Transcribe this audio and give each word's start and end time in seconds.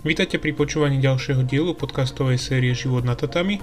Vítajte 0.00 0.40
pri 0.40 0.56
počúvaní 0.56 0.96
ďalšieho 0.96 1.44
dielu 1.44 1.76
podcastovej 1.76 2.40
série 2.40 2.72
Život 2.72 3.04
na 3.04 3.12
tatami, 3.12 3.60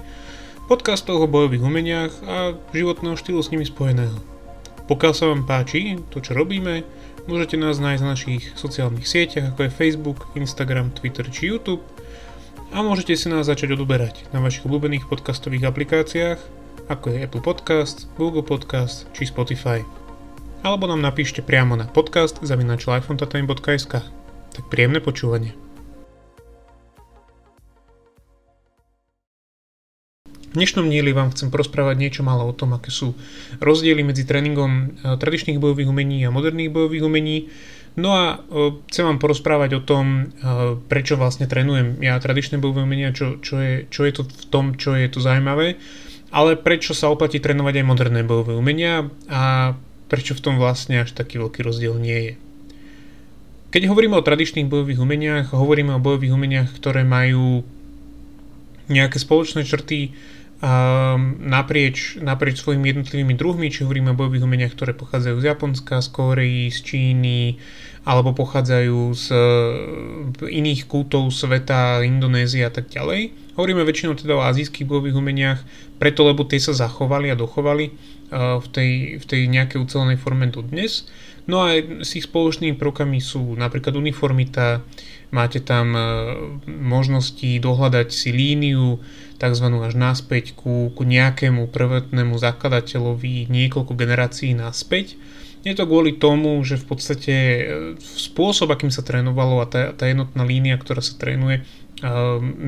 podcastov 0.70 1.18
o 1.18 1.26
bojových 1.26 1.66
umeniach 1.66 2.14
a 2.22 2.54
životného 2.70 3.18
štýlu 3.18 3.42
s 3.42 3.50
nimi 3.50 3.66
spojeného. 3.66 4.14
Pokiaľ 4.86 5.12
sa 5.18 5.34
vám 5.34 5.50
páči 5.50 5.98
to, 6.14 6.22
čo 6.22 6.38
robíme, 6.38 6.86
môžete 7.26 7.58
nás 7.58 7.82
nájsť 7.82 8.02
na 8.06 8.14
našich 8.14 8.54
sociálnych 8.54 9.10
sieťach, 9.10 9.50
ako 9.50 9.66
je 9.66 9.76
Facebook, 9.82 10.30
Instagram, 10.38 10.94
Twitter 10.94 11.26
či 11.26 11.50
YouTube 11.50 11.82
a 12.70 12.86
môžete 12.86 13.18
si 13.18 13.26
nás 13.26 13.50
začať 13.50 13.74
odoberať 13.74 14.30
na 14.30 14.38
vašich 14.38 14.62
obľúbených 14.62 15.10
podcastových 15.10 15.66
aplikáciách, 15.66 16.38
ako 16.86 17.18
je 17.18 17.26
Apple 17.26 17.42
Podcast, 17.42 18.06
Google 18.14 18.46
Podcast 18.46 19.10
či 19.10 19.26
Spotify. 19.26 19.82
Alebo 20.62 20.86
nám 20.86 21.02
napíšte 21.02 21.42
priamo 21.42 21.74
na 21.74 21.90
podcast 21.90 22.38
zavinačlifeontatami.sk. 22.46 23.94
Tak 24.54 24.64
príjemné 24.70 25.02
počúvanie. 25.02 25.67
V 30.48 30.56
dnešnom 30.56 30.88
dieli 30.88 31.12
vám 31.12 31.28
chcem 31.36 31.52
porozprávať 31.52 32.00
niečo 32.00 32.22
málo 32.24 32.48
o 32.48 32.56
tom, 32.56 32.72
aké 32.72 32.88
sú 32.88 33.12
rozdiely 33.60 34.00
medzi 34.00 34.24
tréningom 34.24 34.72
e, 34.72 34.84
tradičných 35.20 35.60
bojových 35.60 35.92
umení 35.92 36.24
a 36.24 36.32
moderných 36.32 36.72
bojových 36.72 37.04
umení. 37.04 37.52
No 38.00 38.16
a 38.16 38.24
e, 38.40 38.80
chcem 38.88 39.04
vám 39.04 39.20
porozprávať 39.20 39.76
o 39.76 39.84
tom, 39.84 40.04
e, 40.08 40.40
prečo 40.88 41.20
vlastne 41.20 41.44
trénujem 41.44 42.00
ja 42.00 42.16
tradičné 42.16 42.56
bojové 42.56 42.88
umenia, 42.88 43.12
čo, 43.12 43.36
čo, 43.44 43.60
je, 43.60 43.92
čo 43.92 44.08
je 44.08 44.12
to 44.16 44.22
v 44.24 44.44
tom, 44.48 44.72
čo 44.80 44.96
je 44.96 45.04
to 45.12 45.20
zaujímavé, 45.20 45.76
ale 46.32 46.56
prečo 46.56 46.96
sa 46.96 47.12
oplatí 47.12 47.44
trénovať 47.44 47.84
aj 47.84 47.84
moderné 47.84 48.24
bojové 48.24 48.56
umenia 48.56 49.04
a 49.28 49.76
prečo 50.08 50.32
v 50.32 50.40
tom 50.48 50.56
vlastne 50.56 51.04
až 51.04 51.12
taký 51.12 51.36
veľký 51.44 51.60
rozdiel 51.60 52.00
nie 52.00 52.18
je. 52.24 52.34
Keď 53.68 53.84
hovoríme 53.84 54.16
o 54.16 54.24
tradičných 54.24 54.64
bojových 54.64 55.04
umeniach, 55.04 55.52
hovoríme 55.52 55.92
o 55.92 56.00
bojových 56.00 56.32
umeniach, 56.32 56.72
ktoré 56.72 57.04
majú 57.04 57.68
nejaké 58.88 59.20
spoločné 59.20 59.68
črty 59.68 60.16
naprieč, 61.38 62.18
naprieč 62.18 62.58
svojimi 62.58 62.90
jednotlivými 62.90 63.34
druhmi, 63.38 63.70
či 63.70 63.86
hovoríme 63.86 64.10
o 64.10 64.18
bojových 64.18 64.42
umeniach, 64.42 64.74
ktoré 64.74 64.90
pochádzajú 64.90 65.38
z 65.38 65.46
Japonska, 65.54 66.02
z 66.02 66.08
Kórei, 66.10 66.66
z 66.74 66.78
Číny, 66.82 67.62
alebo 68.02 68.34
pochádzajú 68.34 68.98
z 69.14 69.26
uh, 69.30 70.48
iných 70.48 70.88
kútov 70.90 71.30
sveta, 71.30 72.02
Indonézie 72.02 72.66
a 72.66 72.72
tak 72.72 72.90
ďalej. 72.90 73.54
Hovoríme 73.54 73.84
väčšinou 73.84 74.16
teda 74.16 74.34
o 74.34 74.46
azijských 74.48 74.88
bojových 74.88 75.18
umeniach, 75.18 75.60
preto 76.00 76.26
lebo 76.26 76.42
tie 76.42 76.58
sa 76.58 76.74
zachovali 76.74 77.30
a 77.30 77.38
dochovali 77.38 77.92
uh, 77.92 78.58
v 78.58 78.66
tej, 78.72 78.90
v 79.20 79.24
tej 79.28 79.40
nejakej 79.46 79.78
ucelenej 79.78 80.18
forme 80.18 80.50
do 80.50 80.64
dnes. 80.64 81.06
No 81.48 81.64
a 81.64 81.78
s 81.80 82.10
ich 82.18 82.26
spoločnými 82.26 82.76
prvkami 82.76 83.22
sú 83.22 83.54
napríklad 83.54 83.94
uniformita, 83.94 84.82
máte 85.30 85.60
tam 85.60 85.86
uh, 85.92 86.02
možnosti 86.66 87.60
dohľadať 87.60 88.08
si 88.08 88.30
líniu, 88.32 88.98
tzv. 89.38 89.66
až 89.70 89.94
naspäť 89.94 90.58
ku, 90.58 90.90
ku 90.92 91.02
nejakému 91.06 91.70
prvotnému 91.70 92.34
zakladateľovi 92.36 93.46
niekoľko 93.46 93.94
generácií 93.94 94.52
naspäť. 94.52 95.14
Je 95.62 95.74
to 95.74 95.86
kvôli 95.86 96.18
tomu, 96.18 96.58
že 96.62 96.78
v 96.78 96.86
podstate 96.86 97.34
e, 97.34 97.62
spôsob, 97.98 98.74
akým 98.74 98.90
sa 98.90 99.02
trénovalo 99.02 99.62
a 99.62 99.66
tá, 99.66 99.90
tá 99.94 100.06
jednotná 100.06 100.42
línia, 100.42 100.78
ktorá 100.78 101.02
sa 101.02 101.18
trénuje, 101.18 101.62
e, 101.62 101.62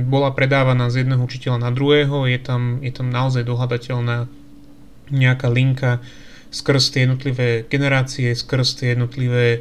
bola 0.06 0.30
predávaná 0.34 0.90
z 0.90 1.06
jedného 1.06 1.22
učiteľa 1.22 1.58
na 1.58 1.70
druhého, 1.70 2.26
je 2.26 2.38
tam, 2.38 2.82
je 2.82 2.90
tam 2.94 3.10
naozaj 3.10 3.46
dohľadateľná 3.46 4.26
nejaká 5.10 5.48
linka 5.50 6.02
skrz 6.50 6.94
tie 6.94 7.06
jednotlivé 7.06 7.66
generácie, 7.66 8.34
skrz 8.34 8.82
tie 8.82 8.98
jednotlivé 8.98 9.46
e, 9.54 9.60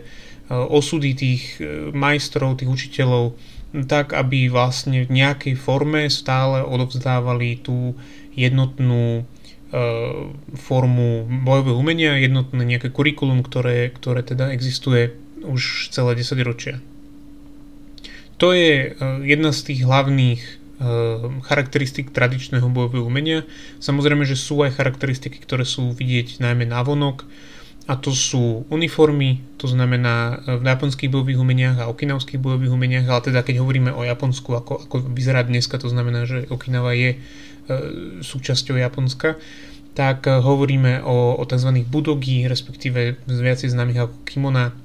osudy 0.50 1.14
tých 1.14 1.62
majstrov, 1.94 2.58
tých 2.58 2.74
učiteľov, 2.74 3.38
tak 3.86 4.18
aby 4.18 4.50
vlastne 4.50 5.06
v 5.06 5.12
nejakej 5.14 5.54
forme 5.54 6.10
stále 6.10 6.66
odovzdávali 6.66 7.62
tú 7.62 7.94
jednotnú 8.34 9.22
e, 9.22 9.24
formu 10.58 11.30
bojového 11.46 11.78
umenia, 11.78 12.18
jednotné 12.18 12.66
nejaké 12.66 12.90
kurikulum, 12.90 13.46
ktoré, 13.46 13.94
ktoré 13.94 14.26
teda 14.26 14.50
existuje 14.50 15.14
už 15.46 15.94
celé 15.94 16.18
10 16.18 16.42
ročia. 16.42 16.82
To 18.42 18.56
je 18.58 18.90
e, 18.90 19.06
jedna 19.30 19.54
z 19.54 19.70
tých 19.70 19.86
hlavných 19.86 20.42
e, 20.42 20.54
charakteristik 21.46 22.10
tradičného 22.10 22.66
bojového 22.74 23.06
umenia. 23.06 23.46
Samozrejme, 23.78 24.26
že 24.26 24.34
sú 24.34 24.66
aj 24.66 24.82
charakteristiky, 24.82 25.38
ktoré 25.38 25.62
sú 25.62 25.94
vidieť 25.94 26.42
najmä 26.42 26.66
na 26.66 26.82
vonok, 26.82 27.30
a 27.90 27.98
to 27.98 28.14
sú 28.14 28.70
uniformy, 28.70 29.42
to 29.58 29.66
znamená 29.66 30.46
v 30.46 30.62
japonských 30.62 31.10
bojových 31.10 31.42
umeniach 31.42 31.78
a 31.82 31.90
okinavských 31.90 32.38
bojových 32.38 32.70
umeniach, 32.70 33.10
ale 33.10 33.34
teda 33.34 33.42
keď 33.42 33.66
hovoríme 33.66 33.90
o 33.90 34.06
Japonsku, 34.06 34.46
ako, 34.54 34.86
ako 34.86 34.96
vyzerá 35.10 35.42
dneska, 35.42 35.82
to 35.82 35.90
znamená, 35.90 36.30
že 36.30 36.46
Okinawa 36.54 36.94
je 36.94 37.18
e, 37.18 37.20
súčasťou 38.22 38.78
Japonska, 38.78 39.42
tak 39.98 40.30
e, 40.30 40.38
hovoríme 40.38 41.02
o, 41.02 41.42
o 41.42 41.44
tzv. 41.50 41.82
budogi, 41.90 42.46
respektíve 42.46 43.26
viacej 43.26 43.74
známych 43.74 44.06
ako 44.06 44.16
kimona. 44.22 44.78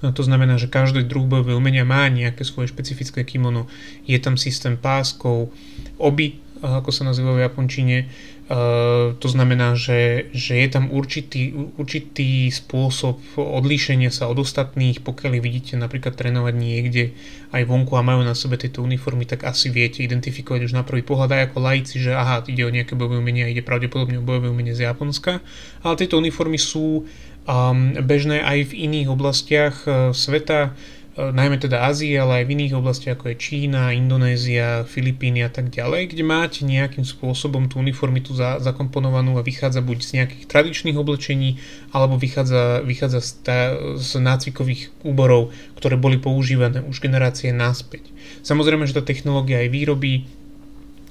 To 0.00 0.22
znamená, 0.24 0.56
že 0.56 0.72
každý 0.72 1.04
druh 1.04 1.28
bojové 1.28 1.52
umenia 1.52 1.84
má 1.84 2.08
nejaké 2.08 2.40
svoje 2.44 2.72
špecifické 2.72 3.20
kimono. 3.28 3.68
Je 4.08 4.16
tam 4.16 4.40
systém 4.40 4.80
páskov, 4.80 5.52
obi, 6.00 6.40
ako 6.64 6.88
sa 6.88 7.04
nazýva 7.04 7.36
v 7.36 7.44
Japončine, 7.44 8.08
Uh, 8.44 9.16
to 9.24 9.32
znamená, 9.32 9.72
že, 9.72 10.28
že 10.36 10.60
je 10.60 10.68
tam 10.68 10.92
určitý, 10.92 11.56
určitý 11.80 12.52
spôsob 12.52 13.40
odlíšenia 13.40 14.12
sa 14.12 14.28
od 14.28 14.44
ostatných, 14.44 15.00
pokiaľ 15.00 15.40
vidíte 15.40 15.80
napríklad 15.80 16.12
trénovať 16.12 16.52
niekde 16.52 17.16
aj 17.56 17.64
vonku 17.64 17.96
a 17.96 18.04
majú 18.04 18.20
na 18.20 18.36
sebe 18.36 18.60
tieto 18.60 18.84
uniformy, 18.84 19.24
tak 19.24 19.48
asi 19.48 19.72
viete 19.72 20.04
identifikovať 20.04 20.60
už 20.68 20.76
na 20.76 20.84
prvý 20.84 21.00
pohľad 21.00 21.32
aj 21.32 21.42
ako 21.48 21.58
laici, 21.64 21.96
že 21.96 22.12
aha, 22.12 22.44
ide 22.44 22.68
o 22.68 22.74
nejaké 22.74 22.92
bojové 22.92 23.16
umenie 23.16 23.48
ide 23.48 23.64
pravdepodobne 23.64 24.20
o 24.20 24.26
bojové 24.28 24.52
umenie 24.52 24.76
z 24.76 24.92
Japonska, 24.92 25.40
ale 25.80 25.96
tieto 25.96 26.20
uniformy 26.20 26.60
sú 26.60 27.08
um, 27.48 27.96
bežné 27.96 28.44
aj 28.44 28.76
v 28.76 28.92
iných 28.92 29.08
oblastiach 29.08 29.76
uh, 29.88 30.12
sveta, 30.12 30.76
najmä 31.14 31.62
teda 31.62 31.86
Ázie, 31.86 32.18
ale 32.18 32.42
aj 32.42 32.44
v 32.50 32.52
iných 32.58 32.74
oblastiach 32.74 33.14
ako 33.14 33.30
je 33.30 33.36
Čína, 33.38 33.94
Indonézia, 33.94 34.82
Filipíny 34.82 35.46
a 35.46 35.50
tak 35.50 35.70
ďalej, 35.70 36.10
kde 36.10 36.26
máte 36.26 36.66
nejakým 36.66 37.06
spôsobom 37.06 37.70
tú 37.70 37.78
uniformitu 37.78 38.34
za, 38.34 38.58
zakomponovanú 38.58 39.38
a 39.38 39.46
vychádza 39.46 39.78
buď 39.78 39.98
z 40.02 40.10
nejakých 40.18 40.44
tradičných 40.50 40.98
oblečení, 40.98 41.62
alebo 41.94 42.18
vychádza, 42.18 42.82
vychádza 42.82 43.20
z, 43.22 43.30
tá, 43.46 43.58
z 43.94 44.10
nácvikových 44.18 44.90
úborov, 45.06 45.54
ktoré 45.78 45.94
boli 45.94 46.18
používané 46.18 46.82
už 46.82 46.98
generácie 46.98 47.54
naspäť. 47.54 48.10
Samozrejme, 48.42 48.82
že 48.90 48.98
tá 48.98 49.02
technológia 49.06 49.62
aj 49.62 49.70
výroby, 49.70 50.26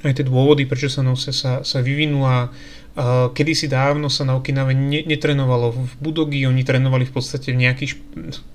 aj 0.03 0.19
tie 0.19 0.27
dôvody, 0.27 0.67
prečo 0.67 0.91
sa 0.91 0.99
nosia, 0.99 1.31
sa, 1.31 1.63
sa 1.63 1.79
vyvinula 1.79 2.51
Kedy 3.33 3.53
si 3.57 3.65
dávno 3.65 4.05
sa 4.05 4.21
na 4.21 4.37
Okinave 4.37 4.77
netrenovalo 4.77 5.73
v 5.73 5.93
budogi, 5.97 6.45
oni 6.45 6.61
trénovali 6.61 7.09
v 7.09 7.13
podstate 7.17 7.49
v 7.49 7.65
nejakých, 7.65 7.97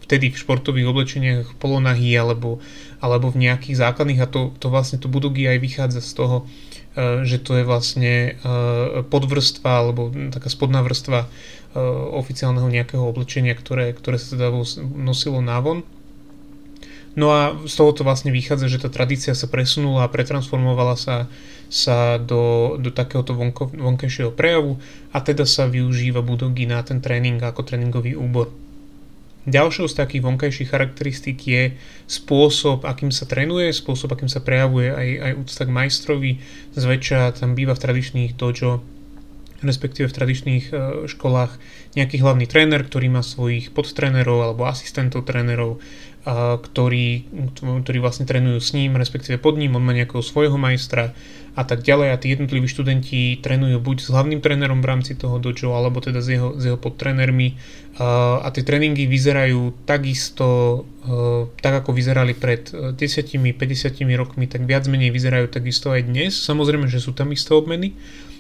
vtedy 0.06 0.30
v 0.30 0.38
športových 0.38 0.86
oblečeniach 0.86 1.46
polonahy 1.58 2.14
alebo, 2.14 2.62
alebo 3.02 3.34
v 3.34 3.50
nejakých 3.50 3.82
základných 3.82 4.22
a 4.22 4.30
to, 4.30 4.54
to 4.62 4.70
vlastne 4.70 5.02
to 5.02 5.10
budogi 5.10 5.42
aj 5.42 5.58
vychádza 5.58 6.00
z 6.06 6.12
toho, 6.14 6.36
e, 6.94 7.26
že 7.26 7.42
to 7.42 7.58
je 7.58 7.64
vlastne 7.66 8.14
e, 8.14 8.32
podvrstva 9.10 9.70
alebo 9.74 10.14
taká 10.30 10.46
spodná 10.46 10.86
vrstva 10.86 11.26
oficiálneho 12.16 12.64
nejakého 12.64 13.04
oblečenia, 13.04 13.52
ktoré, 13.52 13.92
ktoré 13.92 14.16
sa 14.16 14.34
teda 14.34 14.48
nosilo 14.96 15.44
návon. 15.44 15.84
No 17.18 17.34
a 17.34 17.58
z 17.66 17.74
toho 17.74 17.90
to 17.90 18.06
vlastne 18.06 18.30
vychádza, 18.30 18.70
že 18.70 18.78
tá 18.78 18.86
tradícia 18.86 19.34
sa 19.34 19.50
presunula 19.50 20.06
a 20.06 20.12
pretransformovala 20.12 20.94
sa 20.94 21.26
sa 21.68 22.16
do, 22.16 22.74
do 22.80 22.88
takéhoto 22.88 23.36
vonko, 23.36 23.68
vonkajšieho 23.68 24.32
prejavu 24.32 24.80
a 25.12 25.20
teda 25.20 25.44
sa 25.44 25.68
využíva 25.68 26.24
budogi 26.24 26.64
na 26.64 26.80
ten 26.80 27.04
tréning 27.04 27.36
ako 27.36 27.60
tréningový 27.60 28.16
úbor. 28.16 28.48
Ďalšou 29.48 29.88
z 29.88 29.96
takých 29.96 30.24
vonkajších 30.24 30.68
charakteristík 30.68 31.38
je 31.44 31.62
spôsob, 32.04 32.84
akým 32.84 33.08
sa 33.08 33.24
trénuje, 33.24 33.72
spôsob, 33.72 34.12
akým 34.12 34.28
sa 34.28 34.44
prejavuje 34.44 34.92
aj, 34.92 35.08
aj 35.24 35.32
úcta 35.40 35.62
k 35.64 35.72
majstrovi. 35.72 36.32
Zväčša 36.76 37.40
tam 37.40 37.56
býva 37.56 37.72
v 37.72 37.82
tradičných 37.84 38.36
dojo 38.36 38.84
respektíve 39.58 40.06
v 40.06 40.16
tradičných 40.16 40.64
e, 40.70 40.74
školách 41.10 41.58
nejaký 41.98 42.22
hlavný 42.22 42.46
tréner, 42.46 42.86
ktorý 42.86 43.10
má 43.10 43.26
svojich 43.26 43.74
podtrénerov 43.74 44.38
alebo 44.46 44.70
asistentov 44.70 45.26
trénerov, 45.26 45.82
ktorí, 46.36 47.24
ktorí 47.64 47.98
vlastne 48.04 48.28
trénujú 48.28 48.60
s 48.60 48.76
ním, 48.76 49.00
respektíve 49.00 49.40
pod 49.40 49.56
ním, 49.56 49.80
on 49.80 49.84
má 49.84 49.96
nejakého 49.96 50.20
svojho 50.20 50.60
majstra 50.60 51.16
a 51.56 51.64
tak 51.64 51.82
ďalej 51.82 52.08
a 52.12 52.20
tí 52.20 52.30
jednotliví 52.36 52.68
študenti 52.68 53.40
trénujú 53.40 53.80
buď 53.80 53.96
s 54.04 54.08
hlavným 54.12 54.44
trénerom 54.44 54.84
v 54.84 54.88
rámci 54.92 55.16
toho 55.16 55.40
dojo, 55.40 55.72
alebo 55.72 56.04
teda 56.04 56.20
s 56.20 56.28
jeho, 56.28 56.54
s 56.54 56.68
jeho 56.68 56.76
podtrénermi 56.76 57.56
a 58.44 58.46
tie 58.52 58.62
tréningy 58.62 59.08
vyzerajú 59.08 59.88
takisto 59.88 60.84
tak 61.58 61.82
ako 61.82 61.96
vyzerali 61.96 62.36
pred 62.36 62.68
10-50 62.70 63.56
rokmi, 64.14 64.44
tak 64.46 64.68
viac 64.68 64.84
menej 64.86 65.08
vyzerajú 65.08 65.48
takisto 65.48 65.90
aj 65.90 66.06
dnes. 66.06 66.36
Samozrejme, 66.36 66.86
že 66.92 67.00
sú 67.00 67.16
tam 67.16 67.32
isté 67.32 67.56
obmeny, 67.56 67.96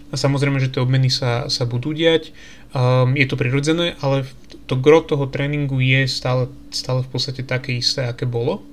a 0.08 0.14
samozrejme, 0.16 0.56
že 0.56 0.72
tie 0.72 0.80
obmeny 0.80 1.12
sa, 1.12 1.52
sa 1.52 1.68
budú 1.68 1.92
diať. 1.92 2.32
Um, 2.72 3.12
je 3.12 3.28
to 3.28 3.36
prirodzené, 3.36 3.92
ale 4.00 4.24
to 4.64 4.76
gro 4.76 5.04
toho 5.04 5.28
tréningu 5.28 5.80
je 5.80 6.08
stále, 6.08 6.48
stále 6.72 7.04
v 7.04 7.08
podstate 7.12 7.44
také 7.44 7.76
isté, 7.76 8.08
aké 8.08 8.24
bolo. 8.24 8.64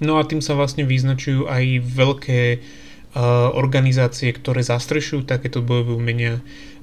No 0.00 0.16
a 0.16 0.24
tým 0.24 0.40
sa 0.40 0.56
vlastne 0.56 0.88
vyznačujú 0.88 1.44
aj 1.44 1.64
veľké 1.84 2.42
uh, 2.56 3.52
organizácie, 3.52 4.32
ktoré 4.32 4.64
zastrešujú 4.64 5.28
takéto 5.28 5.60
bojové 5.60 5.92
umenia, 5.92 6.34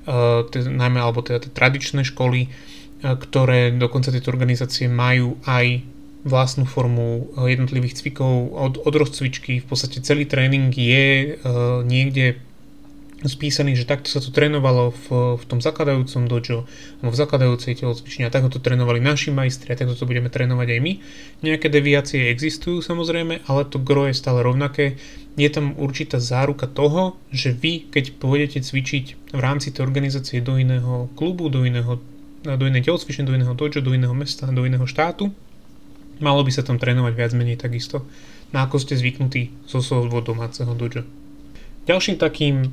uh, 0.06 0.46
teda, 0.46 0.70
najmä 0.70 1.02
alebo 1.02 1.26
teda 1.26 1.50
tie 1.50 1.52
tradičné 1.54 2.06
školy, 2.06 2.46
uh, 2.46 3.18
ktoré 3.18 3.74
dokonca 3.74 4.14
tieto 4.14 4.30
organizácie 4.30 4.86
majú 4.86 5.42
aj 5.50 5.82
vlastnú 6.28 6.68
formu 6.68 7.32
jednotlivých 7.40 8.04
cvikov 8.04 8.52
od, 8.52 8.84
od 8.84 8.94
rozcvičky. 8.94 9.64
V 9.64 9.66
podstate 9.66 10.04
celý 10.04 10.30
tréning 10.30 10.70
je 10.70 11.38
uh, 11.42 11.82
niekde 11.82 12.47
spísaný, 13.26 13.74
že 13.74 13.90
takto 13.90 14.14
sa 14.14 14.22
to 14.22 14.30
trénovalo 14.30 14.94
v, 14.94 15.06
v 15.42 15.44
tom 15.50 15.58
zakladajúcom 15.58 16.30
dojo, 16.30 16.70
alebo 17.02 17.14
v 17.14 17.18
zakladajúcej 17.18 17.82
telocvični 17.82 18.30
a 18.30 18.34
takto 18.34 18.54
to 18.54 18.60
trénovali 18.62 19.02
naši 19.02 19.34
majstri 19.34 19.74
a 19.74 19.80
takto 19.80 19.98
to 19.98 20.06
budeme 20.06 20.30
trénovať 20.30 20.68
aj 20.78 20.80
my. 20.86 20.94
Nejaké 21.42 21.74
deviácie 21.74 22.30
existujú 22.30 22.86
samozrejme, 22.86 23.42
ale 23.50 23.62
to 23.66 23.82
gro 23.82 24.06
je 24.06 24.14
stále 24.14 24.46
rovnaké. 24.46 25.02
Je 25.34 25.50
tam 25.50 25.74
určitá 25.82 26.22
záruka 26.22 26.70
toho, 26.70 27.18
že 27.34 27.58
vy, 27.58 27.90
keď 27.90 28.22
pôjdete 28.22 28.62
cvičiť 28.62 29.34
v 29.34 29.42
rámci 29.42 29.74
tej 29.74 29.82
organizácie 29.90 30.38
do 30.38 30.62
iného 30.62 31.10
klubu, 31.18 31.50
do 31.50 31.66
iného 31.66 31.98
do 32.46 32.64
inej 32.70 32.88
telocvične, 32.88 33.28
do 33.28 33.36
iného 33.36 33.52
dojo, 33.58 33.82
do 33.82 33.92
iného 33.92 34.14
mesta, 34.14 34.48
do 34.48 34.64
iného 34.64 34.86
štátu, 34.88 35.34
malo 36.24 36.46
by 36.46 36.52
sa 36.54 36.64
tam 36.64 36.80
trénovať 36.80 37.14
viac 37.18 37.32
menej 37.34 37.60
takisto, 37.60 38.08
na 38.56 38.64
ako 38.64 38.80
ste 38.80 38.96
zvyknutí 38.96 39.68
zo 39.68 39.84
svojho 39.84 40.24
domáceho 40.24 40.72
dojo. 40.72 41.04
Ďalším 41.90 42.16
takým 42.16 42.72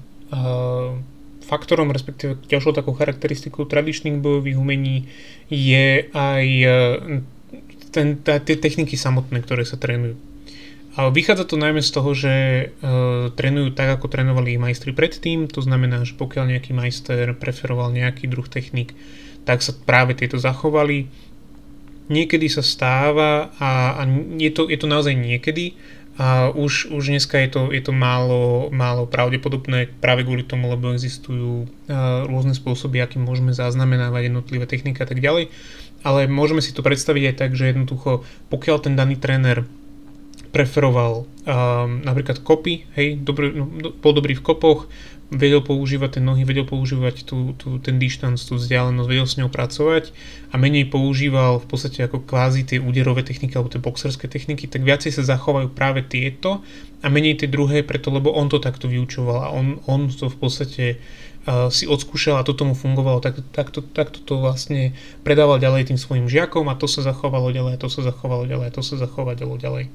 faktorom, 1.44 1.92
respektíve 1.92 2.40
ďalšou 2.48 2.72
takou 2.72 2.96
charakteristikou 2.96 3.68
tradičných 3.68 4.18
bojových 4.18 4.56
umení 4.58 5.12
je 5.52 6.08
aj 6.10 6.46
e, 6.64 6.68
ten, 7.92 8.18
tie 8.18 8.56
techniky 8.56 8.96
samotné, 8.96 9.44
ktoré 9.44 9.62
sa 9.62 9.76
trénujú. 9.76 10.16
A 10.94 11.10
vychádza 11.10 11.50
to 11.50 11.58
najmä 11.58 11.82
z 11.82 11.90
toho, 11.90 12.10
že 12.14 12.34
uh, 12.70 13.26
trénujú 13.34 13.74
tak, 13.74 13.98
ako 13.98 14.06
trénovali 14.06 14.54
ich 14.54 14.62
majstri 14.62 14.94
predtým, 14.94 15.50
to 15.50 15.58
znamená, 15.58 16.06
že 16.06 16.14
pokiaľ 16.14 16.54
nejaký 16.54 16.70
majster 16.70 17.34
preferoval 17.34 17.90
nejaký 17.90 18.30
druh 18.30 18.46
technik, 18.46 18.94
tak 19.42 19.58
sa 19.66 19.74
práve 19.74 20.14
tieto 20.14 20.38
zachovali. 20.38 21.10
Niekedy 22.12 22.52
sa 22.52 22.60
stáva 22.60 23.54
a, 23.56 24.00
a 24.00 24.02
je, 24.36 24.50
to, 24.52 24.68
je 24.68 24.76
to 24.76 24.86
naozaj 24.88 25.16
niekedy, 25.16 25.72
a 26.14 26.54
už, 26.54 26.94
už 26.94 27.10
dneska 27.10 27.42
je 27.42 27.48
to, 27.50 27.60
je 27.74 27.82
to 27.82 27.90
málo, 27.90 28.70
málo 28.70 29.02
pravdepodobné 29.10 29.90
práve 29.98 30.22
kvôli 30.22 30.46
tomu, 30.46 30.70
lebo 30.70 30.94
existujú 30.94 31.66
rôzne 32.30 32.54
spôsoby, 32.54 33.02
akým 33.02 33.26
môžeme 33.26 33.50
zaznamenávať 33.50 34.30
jednotlivé 34.30 34.70
techniky 34.70 35.02
a 35.02 35.10
tak 35.10 35.18
ďalej. 35.18 35.50
Ale 36.06 36.30
môžeme 36.30 36.62
si 36.62 36.70
to 36.70 36.86
predstaviť 36.86 37.34
aj 37.34 37.34
tak, 37.34 37.50
že 37.58 37.74
jednoducho, 37.74 38.22
pokiaľ 38.46 38.76
ten 38.78 38.94
daný 38.94 39.18
tréner 39.18 39.66
preferoval 40.54 41.26
um, 41.26 41.26
napríklad 42.06 42.38
kopy, 42.46 42.86
hej, 42.94 43.18
dobrý, 43.18 43.50
no, 43.58 43.90
bol 43.98 44.14
dobrý 44.14 44.38
v 44.38 44.44
kopoch, 44.46 44.86
vedel 45.32 45.64
používať 45.64 46.18
tie 46.18 46.22
nohy, 46.22 46.44
vedel 46.44 46.68
používať 46.68 47.24
tú, 47.24 47.56
tú, 47.56 47.80
ten 47.80 47.96
distanc, 47.96 48.36
tú 48.36 48.60
vzdialenosť, 48.60 49.08
vedel 49.08 49.26
s 49.28 49.38
ňou 49.40 49.48
pracovať 49.48 50.12
a 50.52 50.60
menej 50.60 50.92
používal 50.92 51.64
v 51.64 51.66
podstate 51.66 52.04
ako 52.04 52.28
kvázi 52.28 52.68
tie 52.68 52.78
úderové 52.78 53.24
techniky 53.24 53.56
alebo 53.56 53.72
tie 53.72 53.80
boxerské 53.80 54.28
techniky, 54.28 54.68
tak 54.68 54.84
viacej 54.84 55.16
sa 55.16 55.24
zachovajú 55.24 55.72
práve 55.72 56.04
tieto 56.04 56.60
a 57.00 57.06
menej 57.08 57.40
tie 57.40 57.48
druhé, 57.48 57.80
preto 57.80 58.12
lebo 58.12 58.36
on 58.36 58.52
to 58.52 58.60
takto 58.60 58.84
vyučoval 58.84 59.38
a 59.44 59.48
on, 59.48 59.80
on 59.88 60.12
to 60.12 60.28
v 60.28 60.36
podstate 60.36 60.84
uh, 61.48 61.72
si 61.72 61.88
odskúšal 61.88 62.40
a 62.40 62.46
to 62.46 62.52
tomu 62.52 62.76
fungovalo, 62.76 63.24
tak, 63.24 63.40
takto, 63.52 63.80
takto 63.80 64.20
to 64.20 64.40
vlastne 64.40 64.92
predával 65.24 65.56
ďalej 65.56 65.92
tým 65.92 65.98
svojim 66.00 66.26
žiakom 66.28 66.68
a 66.68 66.76
to 66.76 66.84
sa 66.84 67.00
zachovalo 67.00 67.48
ďalej, 67.48 67.80
to 67.80 67.88
sa 67.88 68.04
zachovalo 68.04 68.44
ďalej, 68.44 68.76
to 68.76 68.82
sa 68.84 69.00
zachovalo 69.00 69.56
ďalej. 69.56 69.88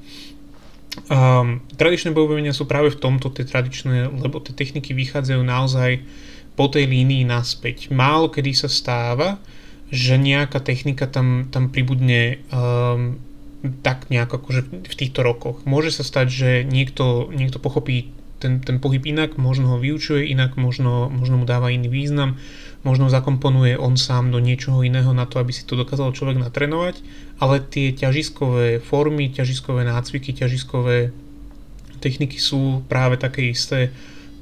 Um, 1.06 1.62
tradičné 1.78 2.10
bojové 2.10 2.42
sú 2.50 2.66
práve 2.66 2.90
v 2.90 2.98
tomto 2.98 3.30
tie 3.30 3.46
tradičné, 3.46 4.10
lebo 4.10 4.42
tie 4.42 4.54
techniky 4.54 4.90
vychádzajú 4.90 5.42
naozaj 5.42 6.02
po 6.58 6.66
tej 6.66 6.90
línii 6.90 7.22
naspäť. 7.26 7.94
Málo 7.94 8.26
kedy 8.26 8.50
sa 8.52 8.66
stáva, 8.66 9.38
že 9.90 10.18
nejaká 10.18 10.58
technika 10.58 11.06
tam, 11.06 11.46
tam 11.50 11.70
pribudne 11.70 12.42
um, 12.50 13.22
tak 13.86 14.10
nejako 14.10 14.40
akože 14.40 14.60
v 14.82 14.94
týchto 14.98 15.20
rokoch. 15.22 15.62
Môže 15.62 15.94
sa 15.94 16.02
stať, 16.02 16.26
že 16.30 16.50
niekto, 16.66 17.30
niekto 17.30 17.62
pochopí 17.62 18.10
ten, 18.40 18.58
ten 18.64 18.80
pohyb 18.80 19.04
inak, 19.04 19.36
možno 19.36 19.76
ho 19.76 19.78
vyučuje 19.78 20.26
inak, 20.32 20.56
možno, 20.56 21.12
možno 21.12 21.38
mu 21.38 21.44
dáva 21.44 21.68
iný 21.68 21.92
význam, 21.92 22.40
možno 22.80 23.12
zakomponuje 23.12 23.76
on 23.76 24.00
sám 24.00 24.32
do 24.32 24.40
niečoho 24.40 24.80
iného 24.80 25.12
na 25.12 25.28
to, 25.28 25.36
aby 25.36 25.52
si 25.52 25.68
to 25.68 25.76
dokázal 25.76 26.16
človek 26.16 26.40
natrenovať, 26.40 27.04
ale 27.36 27.60
tie 27.60 27.92
ťažiskové 27.92 28.80
formy, 28.80 29.28
ťažiskové 29.28 29.84
nácviky, 29.84 30.32
ťažiskové 30.32 31.12
techniky 32.00 32.40
sú 32.40 32.80
práve 32.88 33.20
také 33.20 33.52
isté 33.52 33.92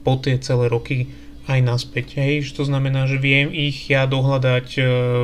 po 0.06 0.14
tie 0.22 0.38
celé 0.38 0.70
roky 0.70 1.10
aj 1.50 1.60
naspäť. 1.64 2.20
Hej? 2.20 2.52
Že 2.52 2.52
to 2.62 2.64
znamená, 2.70 3.08
že 3.10 3.18
viem 3.18 3.50
ich 3.50 3.90
ja 3.90 4.04
dohľadať 4.04 4.68
e, 4.78 4.80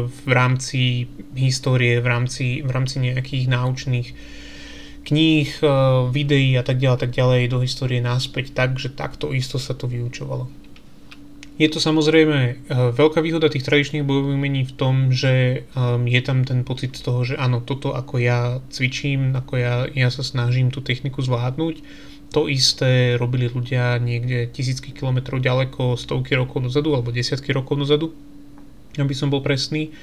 v 0.09 0.31
rámci 0.33 1.07
histórie, 1.37 2.01
v 2.01 2.07
rámci, 2.09 2.65
v 2.65 2.71
rámci 2.73 2.97
nejakých 2.99 3.45
náučných 3.47 4.09
kníh, 5.05 5.49
e, 5.61 5.67
videí 6.11 6.57
a 6.57 6.65
tak 6.65 6.81
ďalej, 6.81 6.99
tak 6.99 7.13
ďalej 7.13 7.53
do 7.53 7.59
histórie 7.61 8.01
naspäť, 8.01 8.57
takže 8.57 8.97
takto 8.97 9.31
isto 9.37 9.61
sa 9.61 9.77
to 9.77 9.85
vyučovalo. 9.85 10.49
Je 11.55 11.71
to 11.71 11.79
samozrejme 11.79 12.39
eh, 12.43 12.55
veľká 12.69 13.23
výhoda 13.23 13.47
tých 13.47 13.63
tradičných 13.63 14.03
bojových 14.03 14.35
umení 14.35 14.63
v 14.67 14.75
tom, 14.75 15.15
že 15.15 15.67
um, 15.79 16.03
je 16.03 16.19
tam 16.19 16.43
ten 16.43 16.67
pocit 16.67 16.99
toho, 16.99 17.23
že 17.23 17.39
áno, 17.39 17.63
toto 17.63 17.95
ako 17.95 18.19
ja 18.19 18.59
cvičím, 18.75 19.39
ako 19.39 19.53
ja, 19.63 19.75
ja 19.95 20.11
sa 20.11 20.27
snažím 20.27 20.75
tú 20.75 20.83
techniku 20.83 21.23
zvládnuť, 21.23 21.79
to 22.35 22.51
isté 22.51 23.15
robili 23.15 23.47
ľudia 23.47 24.03
niekde 24.03 24.51
tisícky 24.51 24.91
kilometrov 24.91 25.39
ďaleko, 25.39 25.95
stovky 25.95 26.35
rokov 26.35 26.67
dozadu 26.67 26.99
alebo 26.99 27.15
desiatky 27.15 27.55
rokov 27.55 27.79
dozadu, 27.79 28.11
aby 28.99 29.15
som 29.15 29.31
bol 29.31 29.39
presný. 29.39 29.95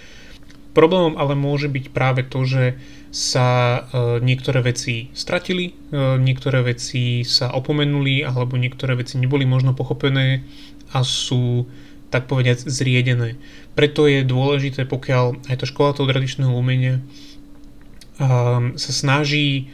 Problémom 0.71 1.19
ale 1.19 1.36
môže 1.36 1.68
byť 1.68 1.92
práve 1.92 2.24
to, 2.24 2.47
že 2.47 2.80
sa 3.12 3.75
e, 3.75 3.80
niektoré 4.24 4.63
veci 4.63 5.12
stratili, 5.12 5.75
e, 5.92 6.15
niektoré 6.15 6.63
veci 6.63 7.27
sa 7.27 7.51
opomenuli 7.51 8.24
alebo 8.24 8.56
niektoré 8.56 8.95
veci 8.95 9.19
neboli 9.19 9.44
možno 9.44 9.75
pochopené 9.75 10.47
a 10.92 11.04
sú 11.04 11.68
tak 12.12 12.28
povediať 12.28 12.68
zriedené. 12.68 13.40
Preto 13.72 14.04
je 14.04 14.28
dôležité, 14.28 14.84
pokiaľ 14.84 15.48
aj 15.48 15.56
tá 15.64 15.66
škola 15.66 15.96
toho 15.96 16.12
tradičného 16.12 16.52
umenia 16.52 17.00
um, 18.19 18.76
sa 18.76 18.92
snaží 18.92 19.71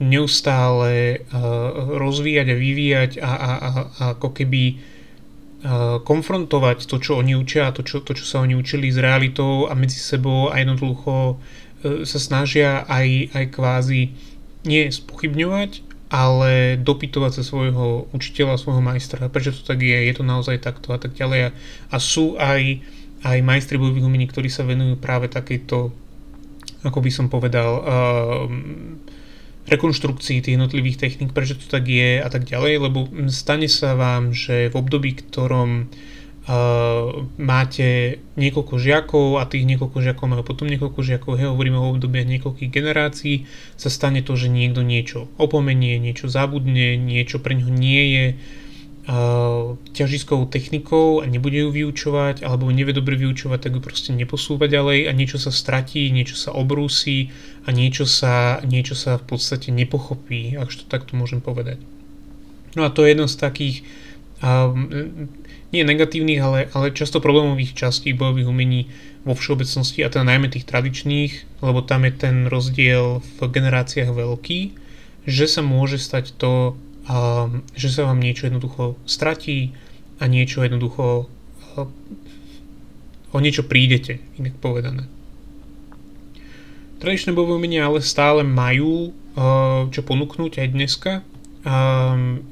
neustále 0.00 1.20
uh, 1.28 1.98
rozvíjať 1.98 2.46
a 2.46 2.56
vyvíjať 2.56 3.10
a, 3.20 3.26
a, 3.26 3.32
a, 3.36 3.70
a 4.00 4.02
ako 4.16 4.32
keby 4.32 4.78
uh, 4.78 6.00
konfrontovať 6.00 6.88
to, 6.88 6.96
čo 7.02 7.20
oni 7.20 7.36
učia 7.36 7.68
to 7.74 7.84
čo, 7.84 8.00
to, 8.00 8.16
čo 8.16 8.24
sa 8.24 8.40
oni 8.40 8.56
učili 8.56 8.88
s 8.88 8.96
realitou 8.96 9.68
a 9.68 9.76
medzi 9.76 10.00
sebou 10.00 10.48
a 10.48 10.56
jednoducho 10.56 11.36
uh, 11.36 12.06
sa 12.06 12.16
snažia 12.16 12.86
aj, 12.88 13.34
aj 13.34 13.44
kvázi 13.52 14.16
nie 14.64 14.88
spochybňovať, 14.88 15.89
ale 16.10 16.74
dopytovať 16.82 17.40
sa 17.40 17.42
svojho 17.46 18.10
učiteľa, 18.10 18.58
svojho 18.58 18.82
majstra, 18.82 19.30
prečo 19.30 19.54
to 19.54 19.62
tak 19.62 19.78
je, 19.78 19.94
je 20.10 20.14
to 20.14 20.26
naozaj 20.26 20.58
takto 20.58 20.90
a 20.90 20.98
tak 20.98 21.14
ďalej. 21.14 21.54
A 21.88 21.96
sú 22.02 22.34
aj, 22.34 22.82
aj 23.22 23.38
majstri 23.46 23.78
bojových 23.78 24.06
umení, 24.10 24.26
ktorí 24.26 24.50
sa 24.50 24.66
venujú 24.66 24.98
práve 24.98 25.30
takejto, 25.30 25.94
ako 26.82 26.98
by 26.98 27.10
som 27.14 27.30
povedal, 27.30 27.70
uh, 27.78 27.84
rekonštrukcii 29.70 30.42
tých 30.42 30.54
jednotlivých 30.58 30.98
techník, 30.98 31.30
prečo 31.30 31.54
to 31.54 31.70
tak 31.70 31.86
je 31.86 32.18
a 32.18 32.26
tak 32.26 32.42
ďalej, 32.42 32.90
lebo 32.90 33.06
stane 33.30 33.70
sa 33.70 33.94
vám, 33.94 34.34
že 34.34 34.66
v 34.68 34.74
období, 34.74 35.14
ktorom 35.14 35.86
Uh, 35.86 36.19
máte 37.38 38.18
niekoľko 38.34 38.74
žiakov 38.80 39.38
a 39.38 39.46
tých 39.46 39.62
niekoľko 39.70 39.98
žiakov 40.02 40.26
majú 40.26 40.42
potom 40.42 40.66
niekoľko 40.66 41.00
žiakov, 41.04 41.38
hej, 41.38 41.52
hovoríme 41.52 41.78
o 41.78 41.94
obdobiach 41.94 42.26
niekoľkých 42.26 42.70
generácií, 42.74 43.46
sa 43.78 43.86
stane 43.92 44.24
to, 44.24 44.34
že 44.34 44.50
niekto 44.50 44.82
niečo 44.82 45.30
opomenie, 45.38 46.02
niečo 46.02 46.26
zabudne, 46.26 46.98
niečo 46.98 47.38
pre 47.38 47.54
ňo 47.54 47.70
nie 47.70 48.02
je 48.02 48.26
uh, 48.34 49.78
ťažiskovou 49.94 50.50
technikou 50.50 51.22
a 51.22 51.28
nebude 51.30 51.60
ju 51.62 51.70
vyučovať, 51.70 52.42
alebo 52.42 52.72
nevie 52.74 52.98
dobre 52.98 53.14
vyučovať, 53.14 53.70
tak 53.70 53.78
ju 53.78 53.80
proste 53.84 54.10
neposúva 54.10 54.66
ďalej 54.66 55.06
a 55.06 55.14
niečo 55.14 55.38
sa 55.38 55.54
stratí, 55.54 56.10
niečo 56.10 56.34
sa 56.34 56.50
obrúsi 56.50 57.30
a 57.62 57.70
niečo 57.70 58.10
sa, 58.10 58.58
niečo 58.66 58.98
sa 58.98 59.22
v 59.22 59.38
podstate 59.38 59.70
nepochopí, 59.70 60.58
ak 60.58 60.66
to 60.72 60.84
takto 60.88 61.14
môžem 61.14 61.38
povedať. 61.38 61.78
No 62.74 62.86
a 62.86 62.90
to 62.90 63.06
je 63.06 63.14
jedno 63.14 63.26
z 63.30 63.38
takých 63.38 63.76
um, 64.42 65.28
nie 65.70 65.86
negatívnych, 65.86 66.40
ale, 66.42 66.60
ale 66.74 66.96
často 66.96 67.22
problémových 67.22 67.78
častí 67.78 68.10
bojových 68.10 68.50
umení 68.50 68.80
vo 69.22 69.36
všeobecnosti, 69.36 70.02
a 70.02 70.10
teda 70.10 70.26
najmä 70.26 70.50
tých 70.50 70.66
tradičných, 70.66 71.62
lebo 71.62 71.84
tam 71.84 72.08
je 72.08 72.12
ten 72.16 72.36
rozdiel 72.50 73.20
v 73.20 73.38
generáciách 73.46 74.10
veľký, 74.10 74.60
že 75.28 75.46
sa 75.46 75.62
môže 75.62 76.00
stať 76.00 76.34
to, 76.34 76.74
um, 77.06 77.62
že 77.76 77.92
sa 77.92 78.08
vám 78.08 78.18
niečo 78.18 78.48
jednoducho 78.48 78.96
stratí 79.06 79.76
a 80.18 80.26
niečo 80.26 80.64
jednoducho 80.64 81.30
uh, 81.76 81.86
o 83.30 83.38
niečo 83.38 83.62
prídete, 83.62 84.18
inak 84.40 84.58
povedané. 84.58 85.06
Tradičné 87.00 87.32
bojové 87.32 87.56
umenia 87.56 87.88
ale 87.88 88.04
stále 88.04 88.44
majú 88.44 89.16
čo 89.90 90.00
ponúknuť 90.02 90.60
aj 90.60 90.68
dneska. 90.74 91.12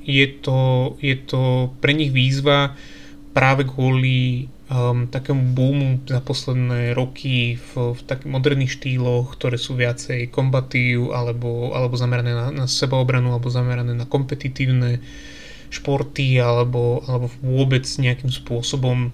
Je 0.05 0.27
to, 0.45 0.93
je 1.01 1.17
to 1.17 1.73
pre 1.81 1.97
nich 1.97 2.13
výzva 2.13 2.77
práve 3.33 3.65
kvôli 3.65 4.49
um, 4.69 5.09
takému 5.09 5.57
boomu 5.57 6.03
za 6.05 6.21
posledné 6.21 6.93
roky 6.93 7.57
v, 7.57 7.97
v 7.97 8.01
takých 8.05 8.31
moderných 8.31 8.75
štýloch, 8.77 9.33
ktoré 9.37 9.57
sú 9.57 9.79
viacej 9.79 10.29
kombatív 10.29 11.17
alebo, 11.17 11.73
alebo 11.73 11.97
zamerané 11.97 12.35
na, 12.35 12.53
na 12.53 12.67
sebaobranu 12.69 13.33
alebo 13.33 13.49
zamerané 13.49 13.97
na 13.97 14.05
kompetitívne 14.05 15.01
športy 15.69 16.41
alebo, 16.41 17.05
alebo 17.09 17.29
vôbec 17.45 17.85
nejakým 17.85 18.33
spôsobom 18.33 19.13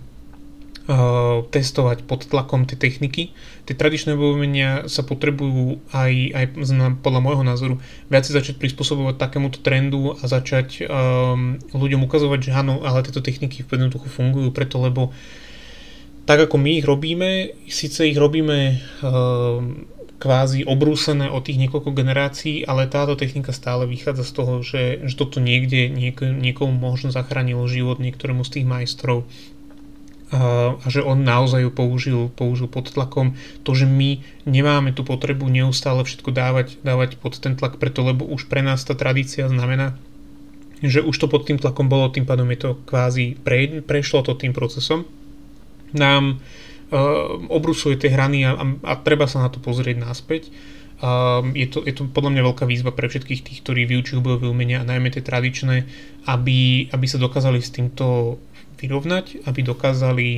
testovať 1.48 2.04
pod 2.04 2.28
tlakom 2.28 2.68
tie 2.68 2.76
techniky. 2.76 3.32
Tie 3.64 3.72
tradičné 3.72 4.12
bojovenia 4.20 4.84
sa 4.84 5.00
potrebujú 5.00 5.80
aj, 5.96 6.12
aj 6.36 6.44
podľa 7.00 7.20
môjho 7.24 7.44
názoru 7.44 7.74
viac 8.12 8.28
začať 8.28 8.60
prispôsobovať 8.60 9.16
takémuto 9.16 9.64
trendu 9.64 10.12
a 10.20 10.24
začať 10.28 10.84
um, 10.84 11.56
ľuďom 11.72 12.04
ukazovať, 12.04 12.40
že 12.44 12.52
áno, 12.52 12.84
ale 12.84 13.00
tieto 13.00 13.24
techniky 13.24 13.64
v 13.64 13.80
jednoducho 13.80 14.12
fungujú 14.12 14.52
preto, 14.52 14.76
lebo 14.76 15.16
tak 16.28 16.44
ako 16.44 16.56
my 16.60 16.80
ich 16.80 16.84
robíme, 16.84 17.56
síce 17.68 18.04
ich 18.04 18.20
robíme 18.20 18.76
um, 19.00 19.88
kvázi 20.20 20.64
obrúsené 20.64 21.28
od 21.28 21.44
tých 21.44 21.60
niekoľko 21.60 21.92
generácií, 21.92 22.64
ale 22.64 22.88
táto 22.88 23.12
technika 23.12 23.52
stále 23.52 23.84
vychádza 23.84 24.24
z 24.24 24.32
toho, 24.32 24.54
že, 24.64 25.04
že 25.04 25.14
toto 25.20 25.36
niekde 25.36 25.92
niek- 25.92 26.24
niekomu 26.24 26.72
možno 26.76 27.12
zachránilo 27.12 27.68
život 27.68 28.00
niektorému 28.00 28.40
z 28.40 28.60
tých 28.60 28.66
majstrov 28.68 29.28
a, 30.34 30.74
že 30.90 30.98
on 30.98 31.22
naozaj 31.22 31.62
ju 31.62 31.70
použil, 31.70 32.20
použil 32.34 32.66
pod 32.66 32.90
tlakom. 32.90 33.38
To, 33.62 33.70
že 33.70 33.86
my 33.86 34.18
nemáme 34.50 34.90
tú 34.90 35.06
potrebu 35.06 35.46
neustále 35.46 36.02
všetko 36.02 36.34
dávať, 36.34 36.82
dávať 36.82 37.22
pod 37.22 37.38
ten 37.38 37.54
tlak 37.54 37.78
preto, 37.78 38.02
lebo 38.02 38.26
už 38.26 38.50
pre 38.50 38.66
nás 38.66 38.82
tá 38.82 38.98
tradícia 38.98 39.46
znamená, 39.46 39.94
že 40.82 41.00
už 41.00 41.14
to 41.14 41.30
pod 41.30 41.46
tým 41.46 41.62
tlakom 41.62 41.86
bolo, 41.86 42.10
tým 42.10 42.26
pádom 42.26 42.50
je 42.50 42.58
to 42.58 42.70
kvázi 42.82 43.38
pre, 43.38 43.78
prešlo 43.80 44.26
to 44.26 44.34
tým 44.34 44.50
procesom. 44.50 45.06
Nám 45.94 46.42
uh, 46.42 47.38
obrusuje 47.46 47.94
tie 47.94 48.10
hrany 48.10 48.42
a, 48.42 48.58
a, 48.58 48.64
a 48.82 48.92
treba 48.98 49.30
sa 49.30 49.38
na 49.38 49.48
to 49.48 49.62
pozrieť 49.62 50.02
naspäť. 50.02 50.50
Um, 50.98 51.54
je, 51.54 51.70
to, 51.70 51.82
je 51.86 51.94
to 51.94 52.10
podľa 52.10 52.34
mňa 52.34 52.42
veľká 52.42 52.64
výzva 52.66 52.90
pre 52.90 53.06
všetkých 53.06 53.44
tých, 53.46 53.58
ktorí 53.62 53.86
vyučujú 53.86 54.18
bojové 54.18 54.50
umenia 54.50 54.82
a 54.82 54.88
najmä 54.88 55.14
tie 55.14 55.22
tradičné, 55.22 55.86
aby, 56.26 56.90
aby 56.90 57.06
sa 57.06 57.22
dokázali 57.22 57.62
s 57.62 57.70
týmto 57.70 58.38
vyrovnať, 58.84 59.48
aby 59.48 59.60
dokázali 59.64 60.28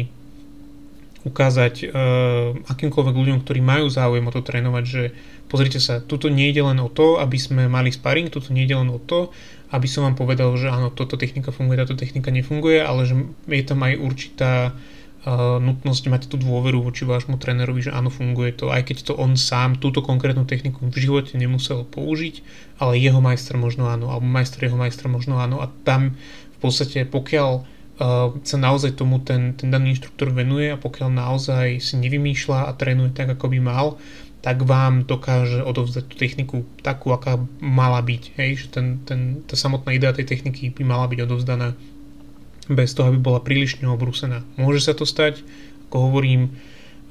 ukázať 1.26 1.74
uh, 1.90 2.54
akýmkoľvek 2.70 3.14
ľuďom, 3.18 3.38
ktorí 3.42 3.58
majú 3.58 3.90
záujem 3.90 4.22
o 4.22 4.32
to 4.32 4.46
trénovať, 4.46 4.84
že 4.86 5.02
pozrite 5.50 5.82
sa, 5.82 5.98
tuto 5.98 6.30
ide 6.30 6.62
len 6.62 6.78
o 6.78 6.86
to, 6.86 7.18
aby 7.18 7.34
sme 7.34 7.66
mali 7.66 7.90
sparring, 7.90 8.30
tuto 8.30 8.54
ide 8.54 8.78
len 8.78 8.86
o 8.86 9.02
to, 9.02 9.34
aby 9.74 9.90
som 9.90 10.06
vám 10.06 10.14
povedal, 10.14 10.54
že 10.54 10.70
áno, 10.70 10.94
toto 10.94 11.18
technika 11.18 11.50
funguje, 11.50 11.82
táto 11.82 11.98
technika 11.98 12.30
nefunguje, 12.30 12.78
ale 12.78 13.10
že 13.10 13.14
je 13.50 13.64
tam 13.66 13.82
aj 13.82 13.94
určitá 13.98 14.52
uh, 14.70 15.58
nutnosť 15.58 16.04
mať 16.06 16.22
tú 16.30 16.38
dôveru 16.38 16.78
voči 16.86 17.02
vášmu 17.02 17.42
trénerovi, 17.42 17.90
že 17.90 17.90
áno, 17.90 18.06
funguje 18.06 18.54
to, 18.54 18.70
aj 18.70 18.86
keď 18.86 19.10
to 19.10 19.12
on 19.18 19.34
sám 19.34 19.82
túto 19.82 20.06
konkrétnu 20.06 20.46
techniku 20.46 20.86
v 20.86 20.94
živote 20.94 21.34
nemusel 21.34 21.82
použiť, 21.82 22.46
ale 22.78 23.02
jeho 23.02 23.18
majster 23.18 23.58
možno 23.58 23.90
áno, 23.90 24.14
alebo 24.14 24.30
majster 24.30 24.70
jeho 24.70 24.78
majstra 24.78 25.10
možno 25.10 25.42
áno 25.42 25.58
a 25.58 25.66
tam 25.82 26.14
v 26.54 26.58
podstate 26.62 27.02
pokiaľ 27.02 27.75
sa 28.44 28.56
naozaj 28.60 28.92
tomu 29.00 29.24
ten, 29.24 29.56
ten 29.56 29.72
daný 29.72 29.96
inštruktor 29.96 30.28
venuje 30.28 30.68
a 30.68 30.76
pokiaľ 30.76 31.08
naozaj 31.16 31.80
si 31.80 31.96
nevymýšľa 31.96 32.68
a 32.68 32.76
trénuje 32.76 33.16
tak, 33.16 33.32
ako 33.32 33.48
by 33.48 33.58
mal, 33.60 33.96
tak 34.44 34.62
vám 34.62 35.08
dokáže 35.08 35.64
odovzdať 35.64 36.04
tú 36.06 36.14
techniku 36.20 36.56
takú, 36.84 37.10
aká 37.10 37.40
mala 37.58 37.98
byť. 38.04 38.22
Hej? 38.36 38.50
Že 38.62 38.66
ten, 38.68 38.86
ten, 39.02 39.20
tá 39.48 39.56
samotná 39.56 39.96
idea 39.96 40.12
tej 40.12 40.28
techniky 40.28 40.70
by 40.70 40.84
mala 40.84 41.08
byť 41.08 41.18
odovzdaná 41.24 41.72
bez 42.68 42.92
toho, 42.92 43.10
aby 43.10 43.18
bola 43.18 43.40
príliš 43.40 43.80
obrúsená. 43.80 44.44
Môže 44.60 44.84
sa 44.84 44.92
to 44.92 45.08
stať, 45.08 45.40
ako 45.88 46.12
hovorím, 46.12 46.54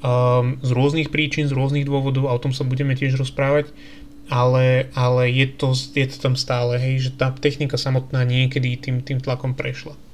um, 0.00 0.56
z 0.62 0.70
rôznych 0.70 1.10
príčin, 1.10 1.50
z 1.50 1.56
rôznych 1.56 1.84
dôvodov 1.84 2.30
a 2.30 2.36
o 2.36 2.40
tom 2.40 2.54
sa 2.54 2.62
budeme 2.62 2.94
tiež 2.94 3.18
rozprávať, 3.18 3.74
ale, 4.30 4.88
ale 4.94 5.28
je, 5.28 5.46
to, 5.50 5.74
je 5.74 6.06
to 6.06 6.16
tam 6.16 6.34
stále, 6.38 6.78
hej, 6.78 7.10
že 7.10 7.10
tá 7.14 7.34
technika 7.34 7.76
samotná 7.76 8.22
niekedy 8.22 8.78
tým, 8.78 9.02
tým 9.02 9.18
tlakom 9.20 9.52
prešla. 9.52 10.05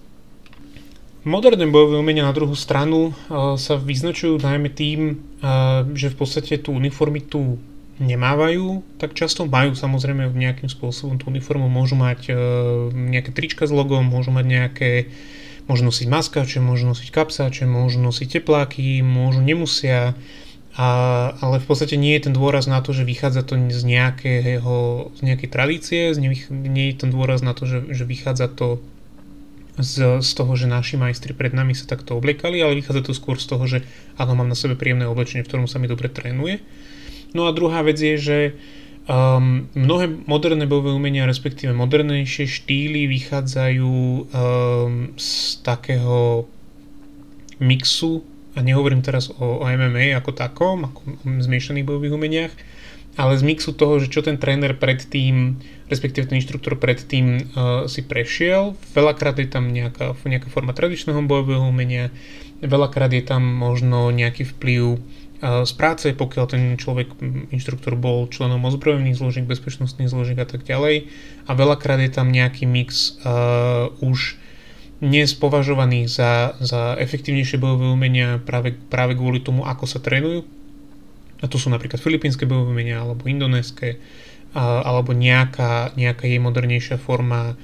Moderné 1.22 1.70
bojové 1.70 2.02
umenia 2.02 2.26
na 2.26 2.34
druhú 2.34 2.58
stranu 2.58 3.14
uh, 3.14 3.54
sa 3.54 3.78
vyznačujú 3.78 4.42
najmä 4.42 4.74
tým, 4.74 5.22
uh, 5.38 5.86
že 5.94 6.10
v 6.10 6.18
podstate 6.18 6.58
tú 6.58 6.74
uniformitu 6.74 7.62
nemávajú, 8.02 8.82
tak 8.98 9.14
často. 9.14 9.46
Majú 9.46 9.78
samozrejme 9.78 10.34
nejakým 10.34 10.66
spôsobom 10.66 11.22
tú 11.22 11.30
uniformu, 11.30 11.70
môžu 11.70 11.94
mať 11.94 12.20
uh, 12.34 12.36
nejaké 12.90 13.30
trička 13.30 13.70
s 13.70 13.72
logom, 13.72 14.02
môžu 14.02 14.34
mať 14.34 14.46
nejaké, 14.50 14.90
môžu 15.70 15.86
nosiť 15.86 16.10
maskáče, 16.10 16.58
môžu 16.58 16.90
nosiť 16.90 17.14
kapsáče, 17.14 17.70
môžu 17.70 18.02
nosiť 18.02 18.42
tepláky, 18.42 19.06
môžu, 19.06 19.46
nemusia, 19.46 20.18
a, 20.72 20.88
ale 21.38 21.60
v 21.60 21.66
podstate 21.68 22.00
nie 22.00 22.16
je 22.16 22.26
ten 22.26 22.34
dôraz 22.34 22.64
na 22.64 22.80
to, 22.80 22.96
že 22.96 23.04
vychádza 23.04 23.44
to 23.44 23.60
z, 23.60 23.82
nejakého, 23.84 25.12
z 25.12 25.20
nejakej 25.20 25.48
tradície, 25.52 26.02
z 26.16 26.18
nie, 26.18 26.32
nie 26.48 26.90
je 26.90 26.96
ten 26.96 27.12
dôraz 27.12 27.44
na 27.44 27.52
to, 27.52 27.68
že, 27.68 27.92
že 27.92 28.08
vychádza 28.08 28.48
to 28.48 28.80
z, 29.78 30.20
z 30.20 30.30
toho, 30.36 30.52
že 30.52 30.68
naši 30.68 31.00
majstri 31.00 31.32
pred 31.32 31.56
nami 31.56 31.72
sa 31.72 31.88
takto 31.88 32.16
obliekali, 32.16 32.60
ale 32.60 32.76
vychádza 32.76 33.08
to 33.08 33.12
skôr 33.16 33.40
z 33.40 33.46
toho, 33.48 33.64
že 33.64 33.78
áno, 34.20 34.36
mám 34.36 34.48
na 34.48 34.58
sebe 34.58 34.76
príjemné 34.76 35.08
oblečenie, 35.08 35.44
v 35.44 35.48
ktorom 35.48 35.68
sa 35.68 35.80
mi 35.80 35.88
dobre 35.88 36.12
trénuje. 36.12 36.60
No 37.32 37.48
a 37.48 37.56
druhá 37.56 37.80
vec 37.80 37.96
je, 37.96 38.16
že 38.20 38.38
um, 39.08 39.64
mnohé 39.72 40.12
moderné 40.28 40.68
bojové 40.68 40.92
umenia, 40.92 41.24
respektíve 41.24 41.72
modernejšie 41.72 42.44
štýly 42.44 43.08
vychádzajú 43.08 43.88
um, 43.88 44.24
z 45.16 45.30
takého 45.64 46.44
mixu, 47.56 48.20
a 48.52 48.60
nehovorím 48.60 49.00
teraz 49.00 49.32
o, 49.32 49.64
o 49.64 49.64
MMA 49.64 50.12
ako 50.12 50.36
takom, 50.36 50.84
ako 50.84 51.00
o 51.24 51.40
zmiešaných 51.40 51.88
bojových 51.88 52.12
umeniach, 52.12 52.52
ale 53.12 53.36
z 53.36 53.42
mixu 53.44 53.76
toho, 53.76 54.00
že 54.00 54.08
čo 54.08 54.24
ten 54.24 54.40
tréner 54.40 54.72
predtým, 54.72 55.60
respektíve 55.92 56.24
ten 56.24 56.40
inštruktor 56.40 56.80
predtým 56.80 57.26
uh, 57.36 57.40
si 57.84 58.00
prešiel, 58.00 58.72
veľakrát 58.96 59.36
je 59.36 59.48
tam 59.52 59.68
nejaká, 59.68 60.16
nejaká 60.24 60.48
forma 60.48 60.72
tradičného 60.72 61.20
bojového 61.28 61.68
umenia, 61.68 62.08
veľakrát 62.64 63.12
je 63.12 63.24
tam 63.24 63.44
možno 63.44 64.08
nejaký 64.08 64.48
vplyv 64.56 64.96
uh, 64.96 65.64
z 65.68 65.72
práce, 65.76 66.08
pokiaľ 66.08 66.44
ten 66.48 66.62
človek, 66.80 67.12
inštruktor 67.52 68.00
bol 68.00 68.32
členom 68.32 68.64
ozbrojených 68.64 69.20
zložiek, 69.20 69.44
bezpečnostných 69.44 70.08
zložiek 70.08 70.40
a 70.40 70.48
tak 70.48 70.64
ďalej. 70.64 71.12
A 71.44 71.50
veľakrát 71.52 72.00
je 72.00 72.10
tam 72.16 72.32
nejaký 72.32 72.64
mix 72.64 73.20
uh, 73.20 73.92
už 74.00 74.40
dnes 75.02 75.34
považovaných 75.34 76.06
za, 76.06 76.54
za 76.62 76.94
efektívnejšie 76.94 77.58
bojové 77.58 77.90
umenia 77.90 78.38
práve, 78.38 78.72
práve 78.72 79.18
kvôli 79.18 79.42
tomu, 79.42 79.66
ako 79.66 79.84
sa 79.84 79.98
trénujú, 79.98 80.46
a 81.42 81.50
to 81.50 81.58
sú 81.58 81.68
napríklad 81.68 81.98
filipínske 81.98 82.46
bojové 82.46 82.86
alebo 82.94 83.26
indonéske 83.26 83.98
alebo 84.54 85.10
nejaká, 85.10 85.96
nejaká 85.98 86.30
jej 86.30 86.38
modernejšia 86.38 87.02
forma 87.02 87.58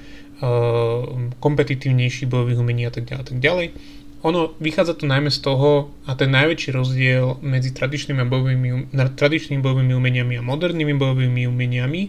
kompetitívnejší 1.39 2.27
bojových 2.27 2.59
umení 2.59 2.83
a 2.87 2.91
tak 2.91 3.07
ďalej, 3.07 3.23
tak 3.23 3.39
ďalej. 3.39 3.67
Ono 4.27 4.51
vychádza 4.59 4.99
to 4.99 5.07
najmä 5.07 5.31
z 5.31 5.39
toho, 5.39 5.95
a 6.03 6.11
ten 6.11 6.27
najväčší 6.27 6.75
rozdiel 6.75 7.39
medzi 7.39 7.71
tradičnými 7.71 8.19
bojovými, 8.27 8.91
tradičnými 8.91 9.63
bojovými 9.63 9.95
umeniami 9.95 10.33
a 10.35 10.43
modernými 10.43 10.91
bojovými 10.91 11.47
umeniami 11.47 12.01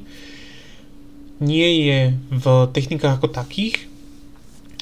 nie 1.41 1.71
je 1.87 1.99
v 2.35 2.45
technikách 2.75 3.23
ako 3.23 3.31
takých, 3.31 3.91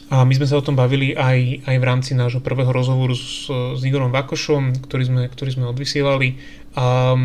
a 0.09 0.25
my 0.25 0.33
sme 0.33 0.49
sa 0.49 0.57
o 0.57 0.64
tom 0.64 0.73
bavili 0.73 1.12
aj, 1.12 1.68
aj 1.68 1.76
v 1.76 1.85
rámci 1.85 2.16
nášho 2.16 2.40
prvého 2.40 2.73
rozhovoru 2.73 3.12
s, 3.12 3.45
s 3.52 3.80
Igorom 3.85 4.09
Vakošom, 4.09 4.88
ktorý 4.88 5.04
sme, 5.04 5.23
ktorý 5.28 5.50
sme 5.52 5.64
odvysielali. 5.68 6.40
A 6.78 7.18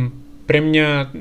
pre 0.50 0.60
mňa 0.66 1.14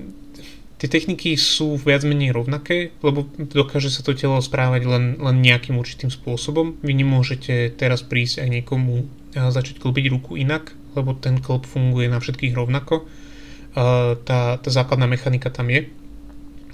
tie 0.81 0.89
techniky 0.89 1.37
sú 1.37 1.77
viac 1.77 2.03
menej 2.03 2.33
rovnaké, 2.33 2.97
lebo 3.05 3.29
dokáže 3.37 3.93
sa 3.93 4.01
to 4.01 4.17
telo 4.17 4.41
správať 4.41 4.83
len, 4.89 5.05
len 5.21 5.37
nejakým 5.45 5.77
určitým 5.77 6.09
spôsobom. 6.09 6.81
Vy 6.81 6.97
nemôžete 6.97 7.77
teraz 7.77 8.01
prísť 8.01 8.43
aj 8.43 8.49
niekomu 8.49 9.07
a 9.37 9.53
začať 9.53 9.79
klbiť 9.79 10.11
ruku 10.11 10.41
inak, 10.41 10.73
lebo 10.97 11.13
ten 11.13 11.39
klb 11.39 11.69
funguje 11.69 12.09
na 12.09 12.19
všetkých 12.19 12.57
rovnako. 12.57 13.05
A 13.77 14.17
tá, 14.25 14.57
tá 14.57 14.69
základná 14.69 15.05
mechanika 15.09 15.53
tam 15.53 15.69
je. 15.69 15.93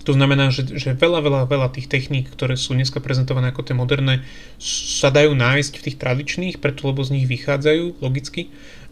To 0.08 0.16
znamená, 0.16 0.48
že, 0.48 0.64
že 0.64 0.96
veľa, 0.96 1.20
veľa, 1.20 1.42
veľa 1.44 1.68
tých 1.76 1.84
techník, 1.84 2.32
ktoré 2.32 2.56
sú 2.56 2.72
dneska 2.72 2.96
prezentované 2.96 3.52
ako 3.52 3.60
tie 3.60 3.76
moderné, 3.76 4.24
sa 4.56 5.12
dajú 5.12 5.36
nájsť 5.36 5.72
v 5.76 5.84
tých 5.84 6.00
tradičných, 6.00 6.56
preto 6.64 6.88
lebo 6.88 7.04
z 7.04 7.20
nich 7.20 7.28
vychádzajú 7.28 8.00
logicky, 8.00 8.48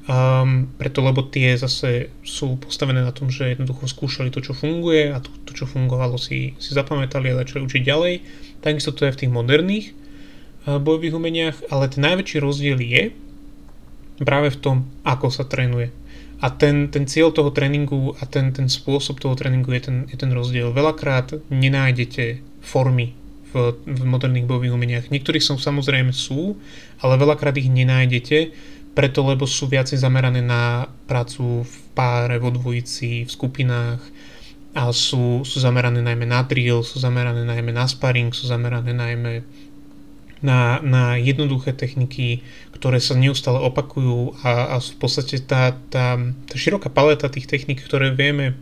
um, 0.06 0.70
preto 0.78 1.02
lebo 1.02 1.26
tie 1.26 1.54
zase 1.58 2.14
sú 2.22 2.56
postavené 2.56 3.02
na 3.02 3.12
tom, 3.12 3.30
že 3.30 3.52
jednoducho 3.52 3.90
skúšali 3.90 4.30
to, 4.30 4.42
čo 4.42 4.56
funguje 4.56 5.12
a 5.12 5.18
to, 5.20 5.30
to 5.46 5.52
čo 5.52 5.64
fungovalo 5.66 6.16
si, 6.16 6.56
si 6.62 6.70
zapamätali 6.72 7.30
a 7.30 7.42
začali 7.42 7.66
učiť 7.66 7.82
ďalej. 7.82 8.14
Takisto 8.62 8.94
to 8.94 9.06
je 9.06 9.14
v 9.14 9.20
tých 9.26 9.32
moderných 9.32 9.86
uh, 10.66 10.80
bojových 10.80 11.14
umeniach, 11.14 11.56
ale 11.68 11.92
ten 11.92 12.02
najväčší 12.06 12.38
rozdiel 12.40 12.78
je, 12.80 13.02
práve 14.22 14.48
v 14.48 14.60
tom, 14.60 14.76
ako 15.04 15.28
sa 15.28 15.44
trénuje. 15.44 15.92
A 16.40 16.52
ten, 16.52 16.92
ten 16.92 17.08
cieľ 17.08 17.32
toho 17.32 17.48
tréningu 17.48 18.12
a 18.20 18.28
ten, 18.28 18.52
ten 18.52 18.68
spôsob 18.68 19.20
toho 19.20 19.32
tréningu 19.36 19.72
je 19.72 19.88
ten, 19.88 19.96
je 20.08 20.16
ten 20.20 20.28
rozdiel. 20.32 20.68
Veľakrát 20.72 21.32
nenájdete 21.48 22.44
formy 22.60 23.16
v, 23.52 23.72
v 23.72 24.02
moderných 24.04 24.44
bojových 24.44 24.76
umeniach. 24.76 25.06
Niektorí 25.08 25.40
som 25.40 25.56
samozrejme 25.56 26.12
sú, 26.12 26.60
ale 27.00 27.16
veľakrát 27.16 27.56
ich 27.56 27.72
nenájdete, 27.72 28.52
preto 28.96 29.20
lebo 29.20 29.44
sú 29.44 29.68
viacej 29.68 30.00
zamerané 30.00 30.40
na 30.40 30.88
prácu 31.04 31.68
v 31.68 31.74
páre, 31.92 32.40
vo 32.40 32.48
dvojici, 32.48 33.28
v 33.28 33.30
skupinách 33.30 34.00
a 34.72 34.88
sú, 34.88 35.44
sú 35.44 35.56
zamerané 35.60 36.00
najmä 36.00 36.24
na 36.24 36.40
drill, 36.40 36.80
sú 36.80 36.96
zamerané 36.96 37.44
najmä 37.44 37.76
na 37.76 37.84
sparring, 37.84 38.32
sú 38.32 38.48
zamerané 38.48 38.96
najmä 38.96 39.44
na, 40.40 40.80
na 40.80 41.16
jednoduché 41.20 41.76
techniky, 41.76 42.40
ktoré 42.72 43.00
sa 43.00 43.16
neustále 43.16 43.60
opakujú 43.60 44.36
a, 44.44 44.76
a 44.76 44.84
v 44.84 44.96
podstate 44.96 45.44
tá, 45.44 45.76
tá, 45.92 46.16
tá 46.20 46.54
široká 46.56 46.88
paleta 46.88 47.28
tých 47.28 47.48
technik, 47.48 47.84
ktoré 47.84 48.12
vieme 48.12 48.56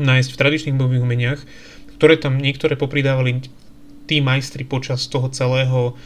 nájsť 0.00 0.28
v 0.32 0.40
tradičných 0.40 0.76
bojových 0.76 1.04
umeniach, 1.04 1.40
ktoré 1.96 2.20
tam 2.20 2.36
niektoré 2.40 2.76
popridávali 2.76 3.44
tí 4.04 4.20
majstri 4.20 4.64
počas 4.68 5.08
toho 5.08 5.32
celého 5.32 5.96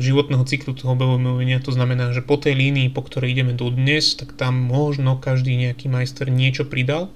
životného 0.00 0.44
cyklu 0.48 0.72
toho 0.72 0.96
bojového 0.96 1.36
umenia, 1.36 1.60
to 1.60 1.68
znamená, 1.68 2.16
že 2.16 2.24
po 2.24 2.40
tej 2.40 2.56
línii, 2.56 2.88
po 2.88 3.04
ktorej 3.04 3.36
ideme 3.36 3.52
do 3.52 3.68
dnes, 3.68 4.16
tak 4.16 4.32
tam 4.32 4.56
možno 4.56 5.20
každý 5.20 5.52
nejaký 5.56 5.92
majster 5.92 6.32
niečo 6.32 6.64
pridal, 6.64 7.12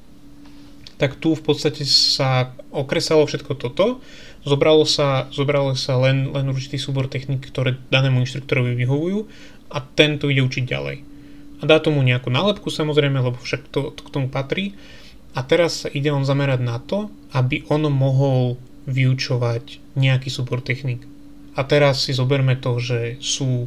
tak 1.00 1.16
tu 1.16 1.32
v 1.32 1.40
podstate 1.40 1.88
sa 1.88 2.52
okresalo 2.68 3.24
všetko 3.24 3.52
toto 3.56 4.04
Zobralo 4.46 4.86
sa, 4.86 5.26
zobralo 5.34 5.74
sa 5.74 5.98
len, 5.98 6.30
len 6.30 6.46
určitý 6.48 6.78
súbor 6.78 7.10
technik, 7.10 7.44
ktoré 7.44 7.76
danému 7.90 8.22
inštruktorovi 8.22 8.78
vyhovujú 8.78 9.26
a 9.68 9.82
ten 9.82 10.16
to 10.16 10.30
ide 10.30 10.40
učiť 10.40 10.64
ďalej. 10.64 10.96
A 11.58 11.62
dá 11.66 11.82
tomu 11.82 12.06
nejakú 12.06 12.30
nálepku 12.30 12.70
samozrejme, 12.70 13.18
lebo 13.18 13.34
však 13.36 13.66
to, 13.68 13.90
to 13.90 14.00
k 14.06 14.12
tomu 14.14 14.30
patrí. 14.30 14.78
A 15.34 15.42
teraz 15.42 15.84
sa 15.84 15.88
ide 15.90 16.14
on 16.14 16.22
zamerať 16.22 16.60
na 16.62 16.78
to, 16.78 17.10
aby 17.34 17.66
on 17.66 17.84
mohol 17.90 18.56
vyučovať 18.86 19.82
nejaký 19.98 20.30
súbor 20.30 20.62
technik. 20.62 21.02
A 21.58 21.66
teraz 21.66 22.06
si 22.06 22.14
zoberme 22.14 22.54
to, 22.54 22.78
že 22.78 23.18
sú 23.18 23.66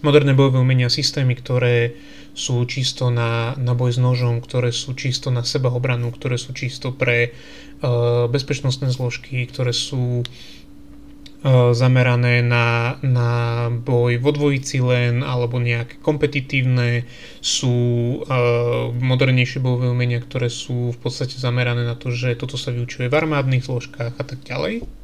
moderné 0.00 0.32
bojové 0.32 0.64
umenia 0.64 0.88
systémy, 0.88 1.36
ktoré 1.36 1.92
sú 2.38 2.62
čisto 2.70 3.10
na, 3.10 3.58
na 3.58 3.74
boj 3.74 3.92
s 3.92 4.00
nožom, 4.00 4.38
ktoré 4.38 4.70
sú 4.70 4.94
čisto 4.94 5.28
na 5.34 5.42
seba 5.42 5.74
obranu, 5.74 6.14
ktoré 6.14 6.38
sú 6.38 6.54
čisto 6.54 6.94
pre 6.94 7.34
uh, 7.34 8.30
bezpečnostné 8.30 8.94
zložky, 8.94 9.42
ktoré 9.50 9.74
sú 9.74 10.22
uh, 10.22 11.74
zamerané 11.74 12.46
na, 12.46 12.96
na 13.02 13.30
boj 13.74 14.22
vo 14.22 14.30
dvojici 14.30 14.78
len 14.78 15.26
alebo 15.26 15.58
nejaké 15.58 15.98
kompetitívne, 15.98 17.10
sú 17.42 17.74
uh, 18.22 18.94
modernejšie 18.94 19.58
bojové 19.58 19.90
umenia, 19.90 20.22
ktoré 20.22 20.46
sú 20.46 20.94
v 20.94 20.98
podstate 21.02 21.36
zamerané 21.42 21.82
na 21.82 21.98
to, 21.98 22.14
že 22.14 22.38
toto 22.38 22.54
sa 22.54 22.70
vyučuje 22.70 23.10
v 23.10 23.18
armádnych 23.18 23.66
zložkách 23.66 24.14
a 24.14 24.24
tak 24.24 24.46
ďalej. 24.46 24.97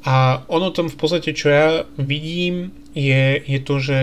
A 0.00 0.40
ono 0.48 0.72
tam 0.72 0.88
v 0.88 0.96
podstate, 0.96 1.36
čo 1.36 1.52
ja 1.52 1.68
vidím, 2.00 2.72
je, 2.96 3.36
je 3.36 3.60
to, 3.60 3.76
že 3.78 3.98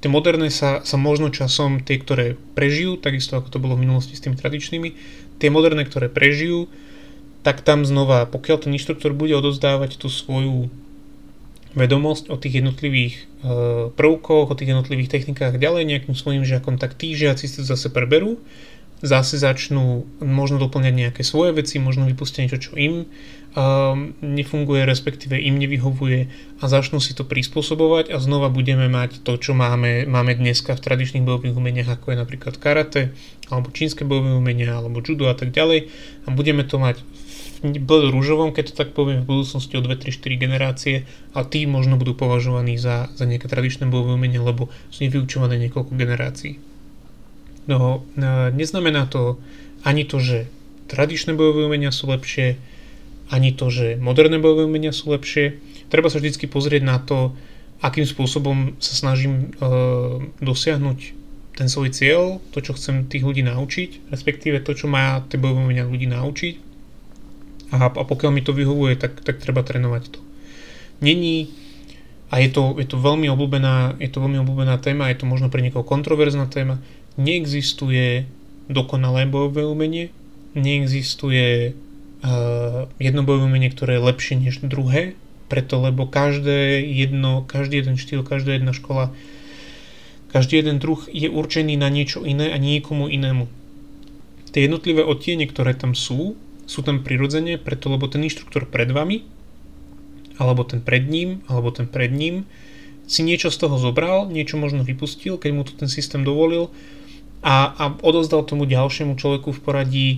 tie 0.00 0.08
moderné 0.08 0.48
sa, 0.48 0.80
sa 0.86 0.96
možno 0.96 1.28
časom, 1.28 1.84
tie, 1.84 2.00
ktoré 2.00 2.38
prežijú, 2.56 2.96
takisto 2.96 3.36
ako 3.36 3.52
to 3.52 3.58
bolo 3.60 3.76
v 3.76 3.84
minulosti 3.84 4.16
s 4.16 4.24
tými 4.24 4.40
tradičnými, 4.40 4.88
tie 5.36 5.52
moderné, 5.52 5.84
ktoré 5.84 6.08
prežijú, 6.08 6.70
tak 7.44 7.60
tam 7.60 7.84
znova, 7.84 8.26
pokiaľ 8.26 8.56
ten 8.66 8.74
inštruktor 8.74 9.12
bude 9.12 9.36
odozdávať 9.36 10.00
tú 10.00 10.08
svoju 10.08 10.72
vedomosť 11.76 12.32
o 12.32 12.36
tých 12.40 12.64
jednotlivých 12.64 13.14
e, 13.14 13.22
prvkoch, 13.92 14.50
o 14.50 14.56
tých 14.56 14.72
jednotlivých 14.74 15.12
technikách 15.12 15.60
ďalej 15.60 15.84
nejakým 15.84 16.16
svojim 16.16 16.42
žiakom, 16.42 16.80
tak 16.80 16.96
tí 16.96 17.12
žiaci 17.14 17.44
si 17.46 17.60
to 17.60 17.64
zase 17.68 17.92
preberú 17.92 18.40
zase 19.02 19.38
začnú 19.38 20.06
možno 20.18 20.58
doplňať 20.58 20.94
nejaké 20.94 21.22
svoje 21.22 21.54
veci, 21.54 21.78
možno 21.78 22.06
vypustia 22.10 22.42
niečo, 22.42 22.58
čo 22.58 22.72
im 22.74 23.06
um, 23.54 24.12
nefunguje, 24.20 24.84
respektíve 24.84 25.38
im 25.38 25.56
nevyhovuje 25.56 26.28
a 26.60 26.64
začnú 26.66 27.00
si 27.00 27.14
to 27.14 27.24
prispôsobovať 27.24 28.12
a 28.12 28.20
znova 28.20 28.52
budeme 28.52 28.90
mať 28.90 29.24
to, 29.24 29.38
čo 29.40 29.52
máme, 29.56 30.04
máme 30.04 30.34
dneska 30.36 30.76
v 30.76 30.84
tradičných 30.84 31.24
bojových 31.24 31.56
umeniach, 31.56 31.88
ako 32.00 32.12
je 32.12 32.16
napríklad 32.20 32.54
karate, 32.60 33.14
alebo 33.48 33.72
čínske 33.72 34.04
bojové 34.04 34.34
umenia, 34.36 34.76
alebo 34.76 35.00
judo 35.00 35.30
a 35.30 35.36
tak 35.38 35.54
ďalej 35.54 35.88
a 36.24 36.28
budeme 36.34 36.66
to 36.66 36.76
mať 36.76 37.00
v 37.58 37.82
rúžovom, 38.14 38.54
keď 38.54 38.70
to 38.70 38.74
tak 38.78 38.94
poviem, 38.94 39.26
v 39.26 39.34
budúcnosti 39.34 39.74
o 39.74 39.82
2, 39.82 39.90
3, 39.98 40.14
4 40.14 40.38
generácie 40.38 40.96
a 41.34 41.42
tí 41.42 41.66
možno 41.66 41.98
budú 41.98 42.14
považovaní 42.14 42.78
za, 42.78 43.10
za 43.18 43.26
nejaké 43.26 43.50
tradičné 43.50 43.90
bojové 43.90 44.14
umenia, 44.14 44.38
lebo 44.38 44.70
sú 44.94 45.10
vyučované 45.10 45.58
niekoľko 45.66 45.98
generácií. 45.98 46.62
No, 47.66 48.06
e, 48.14 48.54
neznamená 48.54 49.10
to 49.10 49.42
ani 49.82 50.06
to, 50.06 50.22
že 50.22 50.46
tradičné 50.88 51.34
bojové 51.34 51.66
umenia 51.66 51.90
sú 51.90 52.08
lepšie, 52.08 52.56
ani 53.28 53.52
to, 53.52 53.68
že 53.68 54.00
moderné 54.00 54.40
bojové 54.40 54.64
umenia 54.64 54.92
sú 54.92 55.12
lepšie. 55.12 55.60
Treba 55.92 56.08
sa 56.08 56.20
vždy 56.20 56.48
pozrieť 56.48 56.82
na 56.84 56.96
to, 57.00 57.36
akým 57.84 58.04
spôsobom 58.08 58.74
sa 58.82 58.94
snažím 58.96 59.54
e, 59.54 59.68
dosiahnuť 60.42 60.98
ten 61.54 61.66
svoj 61.66 61.90
cieľ, 61.90 62.38
to, 62.54 62.62
čo 62.62 62.74
chcem 62.78 63.10
tých 63.10 63.26
ľudí 63.26 63.42
naučiť, 63.42 64.10
respektíve 64.14 64.62
to, 64.62 64.78
čo 64.78 64.86
má 64.86 65.26
tie 65.26 65.38
bojové 65.38 65.60
umenia 65.66 65.84
ľudí 65.86 66.06
naučiť. 66.06 66.54
A, 67.74 67.90
a 67.90 68.02
pokiaľ 68.06 68.30
mi 68.32 68.42
to 68.42 68.56
vyhovuje, 68.56 68.96
tak, 68.96 69.20
tak 69.20 69.42
treba 69.42 69.60
trénovať 69.66 70.16
to. 70.16 70.20
Není 71.04 71.52
a 72.28 72.44
je 72.44 72.48
to, 72.52 72.76
je 72.76 72.86
to 72.88 73.00
veľmi 73.00 73.28
obľúbená, 73.32 73.96
je 74.00 74.08
to 74.12 74.20
veľmi 74.20 74.38
obľúbená 74.44 74.76
téma, 74.84 75.08
je 75.08 75.24
to 75.24 75.26
možno 75.26 75.48
pre 75.48 75.64
niekoho 75.64 75.84
kontroverzná 75.84 76.44
téma, 76.48 76.76
neexistuje 77.16 78.28
dokonalé 78.68 79.24
bojové 79.24 79.64
umenie, 79.64 80.12
neexistuje 80.52 81.72
jedno 82.98 83.22
bojové 83.22 83.46
umenie, 83.46 83.70
ktoré 83.70 83.98
je 83.98 84.06
lepšie 84.10 84.34
než 84.42 84.58
druhé, 84.66 85.14
preto 85.46 85.80
lebo 85.80 86.04
každé 86.04 86.82
jedno, 86.82 87.46
každý 87.46 87.80
jeden 87.80 87.96
štýl, 87.96 88.26
každá 88.26 88.58
jedna 88.58 88.74
škola, 88.74 89.14
každý 90.28 90.60
jeden 90.60 90.76
druh 90.82 91.08
je 91.08 91.30
určený 91.30 91.80
na 91.80 91.88
niečo 91.88 92.26
iné 92.26 92.52
a 92.52 92.58
niekomu 92.60 93.08
inému. 93.08 93.48
Tie 94.52 94.64
jednotlivé 94.64 95.04
odtiene, 95.04 95.48
ktoré 95.48 95.72
tam 95.72 95.96
sú, 95.96 96.36
sú 96.68 96.84
tam 96.84 97.00
prirodzene, 97.00 97.56
preto 97.56 97.88
lebo 97.88 98.10
ten 98.12 98.24
inštruktor 98.26 98.68
pred 98.68 98.92
vami, 98.92 99.24
alebo 100.36 100.68
ten 100.68 100.84
pred 100.84 101.08
ním, 101.08 101.40
alebo 101.48 101.72
ten 101.72 101.88
pred 101.88 102.12
ním, 102.12 102.44
si 103.08 103.24
niečo 103.24 103.48
z 103.48 103.56
toho 103.56 103.80
zobral, 103.80 104.28
niečo 104.28 104.60
možno 104.60 104.84
vypustil, 104.84 105.40
keď 105.40 105.50
mu 105.56 105.64
to 105.64 105.72
ten 105.72 105.88
systém 105.88 106.28
dovolil 106.28 106.68
a, 107.40 107.72
a 107.72 107.84
odozdal 108.04 108.44
tomu 108.44 108.68
ďalšiemu 108.68 109.16
človeku 109.16 109.48
v 109.56 109.60
poradí 109.64 110.08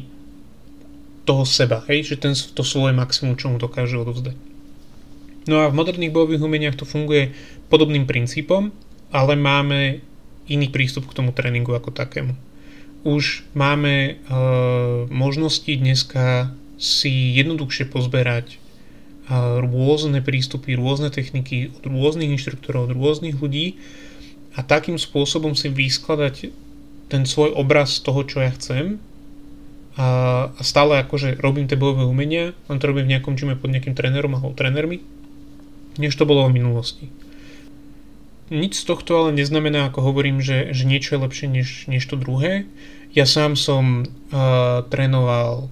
toho 1.25 1.45
seba, 1.45 1.85
hej, 1.87 2.15
že 2.15 2.17
ten, 2.17 2.33
to 2.33 2.65
svoje 2.65 2.97
maximum, 2.97 3.37
čo 3.37 3.53
mu 3.53 3.61
dokáže 3.61 4.01
odovzdať. 4.01 4.37
No 5.49 5.65
a 5.65 5.73
v 5.73 5.77
moderných 5.77 6.13
bojových 6.13 6.45
umeniach 6.45 6.77
to 6.77 6.85
funguje 6.85 7.33
podobným 7.73 8.05
princípom, 8.05 8.71
ale 9.11 9.35
máme 9.35 10.05
iný 10.51 10.69
prístup 10.69 11.09
k 11.09 11.17
tomu 11.17 11.31
tréningu 11.33 11.73
ako 11.73 11.95
takému. 11.95 12.35
Už 13.07 13.49
máme 13.57 13.95
e, 13.95 14.13
možnosti 15.09 15.71
dneska 15.71 16.53
si 16.77 17.33
jednoduchšie 17.41 17.89
pozberať 17.89 18.55
e, 18.55 18.59
rôzne 19.65 20.21
prístupy, 20.21 20.77
rôzne 20.77 21.09
techniky 21.09 21.73
od 21.81 21.89
rôznych 21.89 22.29
inštruktorov, 22.37 22.93
od 22.93 22.97
rôznych 22.99 23.41
ľudí 23.41 23.81
a 24.53 24.61
takým 24.61 25.01
spôsobom 25.01 25.57
si 25.57 25.73
vyskladať 25.73 26.53
ten 27.09 27.25
svoj 27.25 27.57
obraz 27.57 27.99
toho, 28.05 28.23
čo 28.23 28.45
ja 28.45 28.53
chcem 28.53 29.01
a, 29.99 30.51
a 30.55 30.63
stále 30.63 31.03
akože 31.03 31.43
robím 31.43 31.67
tie 31.67 31.75
bojové 31.75 32.07
umenia, 32.07 32.55
len 32.71 32.79
to 32.79 32.87
robím 32.87 33.11
v 33.11 33.13
nejakom 33.19 33.35
čime 33.35 33.59
pod 33.59 33.75
nejakým 33.75 33.99
trénerom 33.99 34.39
alebo 34.39 34.55
trénermi, 34.55 35.03
než 35.99 36.15
to 36.15 36.29
bolo 36.29 36.47
v 36.47 36.63
minulosti. 36.63 37.11
Nič 38.51 38.83
z 38.83 38.85
tohto 38.87 39.15
ale 39.15 39.31
neznamená, 39.35 39.91
ako 39.91 40.11
hovorím, 40.11 40.43
že, 40.43 40.75
že 40.75 40.83
niečo 40.83 41.15
je 41.15 41.23
lepšie 41.23 41.47
než, 41.47 41.69
než 41.87 42.03
to 42.03 42.19
druhé. 42.19 42.67
Ja 43.15 43.23
sám 43.23 43.55
som 43.55 44.03
uh, 44.03 44.83
trénoval 44.91 45.71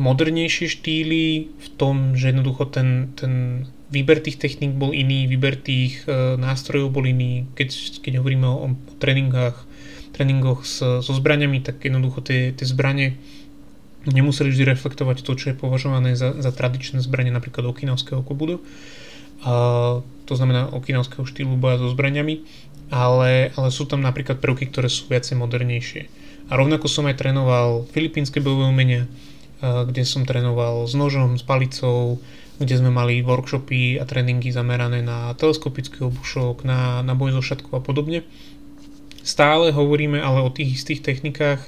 modernejšie 0.00 0.80
štýly 0.80 1.52
v 1.52 1.68
tom, 1.76 2.16
že 2.16 2.32
jednoducho 2.32 2.72
ten, 2.72 3.12
ten 3.20 3.64
výber 3.92 4.16
tých 4.24 4.40
techník 4.40 4.80
bol 4.80 4.96
iný, 4.96 5.28
výber 5.28 5.60
tých 5.60 6.08
uh, 6.08 6.40
nástrojov 6.40 6.88
bol 6.88 7.04
iný, 7.04 7.44
keď, 7.52 8.00
keď 8.00 8.12
hovoríme 8.24 8.48
o, 8.48 8.72
o 8.72 8.94
tréningách 8.96 9.68
tréningoch 10.20 10.68
s, 10.68 10.84
so 11.00 11.12
zbraniami, 11.16 11.64
tak 11.64 11.80
jednoducho 11.80 12.20
tie, 12.20 12.52
tie 12.52 12.68
zbranie 12.68 13.16
nemuseli 14.04 14.52
vždy 14.52 14.68
reflektovať 14.68 15.24
to, 15.24 15.32
čo 15.32 15.46
je 15.52 15.56
považované 15.56 16.12
za, 16.12 16.36
za 16.36 16.52
tradičné 16.52 17.00
zbranie 17.00 17.32
napríklad 17.32 17.64
okinavského 17.64 18.20
kobudu. 18.20 18.60
A, 19.48 20.04
to 20.28 20.32
znamená 20.36 20.68
okinavského 20.68 21.24
štýlu 21.24 21.56
boja 21.56 21.80
so 21.80 21.88
zbraniami, 21.88 22.44
ale, 22.92 23.48
ale 23.56 23.68
sú 23.72 23.88
tam 23.88 24.04
napríklad 24.04 24.44
prvky, 24.44 24.68
ktoré 24.68 24.92
sú 24.92 25.08
viacej 25.08 25.40
modernejšie. 25.40 26.12
A 26.52 26.60
rovnako 26.60 26.84
som 26.84 27.08
aj 27.08 27.16
trénoval 27.16 27.88
filipínske 27.88 28.44
bojové 28.44 28.68
umenia, 28.68 29.08
kde 29.60 30.04
som 30.04 30.28
trénoval 30.28 30.84
s 30.84 30.92
nožom, 30.92 31.40
s 31.40 31.44
palicou, 31.44 32.20
kde 32.60 32.76
sme 32.76 32.92
mali 32.92 33.24
workshopy 33.24 33.96
a 33.96 34.04
tréningy 34.04 34.52
zamerané 34.52 35.00
na 35.00 35.32
teleskopický 35.32 36.04
obušok, 36.04 36.66
na, 36.68 37.00
na 37.00 37.16
boj 37.16 37.32
so 37.38 37.42
šatkou 37.44 37.72
a 37.78 37.80
podobne. 37.80 38.26
Stále 39.30 39.70
hovoríme 39.70 40.18
ale 40.18 40.42
o 40.42 40.50
tých 40.50 40.82
istých 40.82 41.06
technikách 41.06 41.62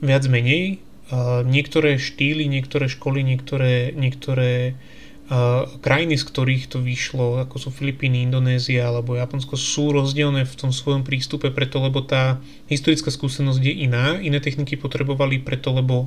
viac 0.00 0.24
menej. 0.32 0.80
Niektoré 1.44 2.00
štýly, 2.00 2.48
niektoré 2.48 2.88
školy, 2.88 3.20
niektoré, 3.20 3.92
niektoré 3.92 4.72
krajiny, 5.82 6.16
z 6.16 6.24
ktorých 6.24 6.64
to 6.70 6.78
vyšlo, 6.78 7.42
ako 7.42 7.56
sú 7.58 7.68
Filipíny, 7.74 8.24
Indonézia 8.24 8.86
alebo 8.88 9.18
Japonsko, 9.18 9.58
sú 9.58 9.90
rozdielne 9.90 10.46
v 10.46 10.54
tom 10.54 10.70
svojom 10.70 11.02
prístupe 11.02 11.50
preto, 11.50 11.82
lebo 11.82 12.00
tá 12.00 12.38
historická 12.70 13.10
skúsenosť 13.10 13.60
je 13.60 13.74
iná. 13.90 14.16
Iné 14.22 14.38
techniky 14.38 14.78
potrebovali 14.78 15.42
preto, 15.42 15.74
lebo 15.74 16.06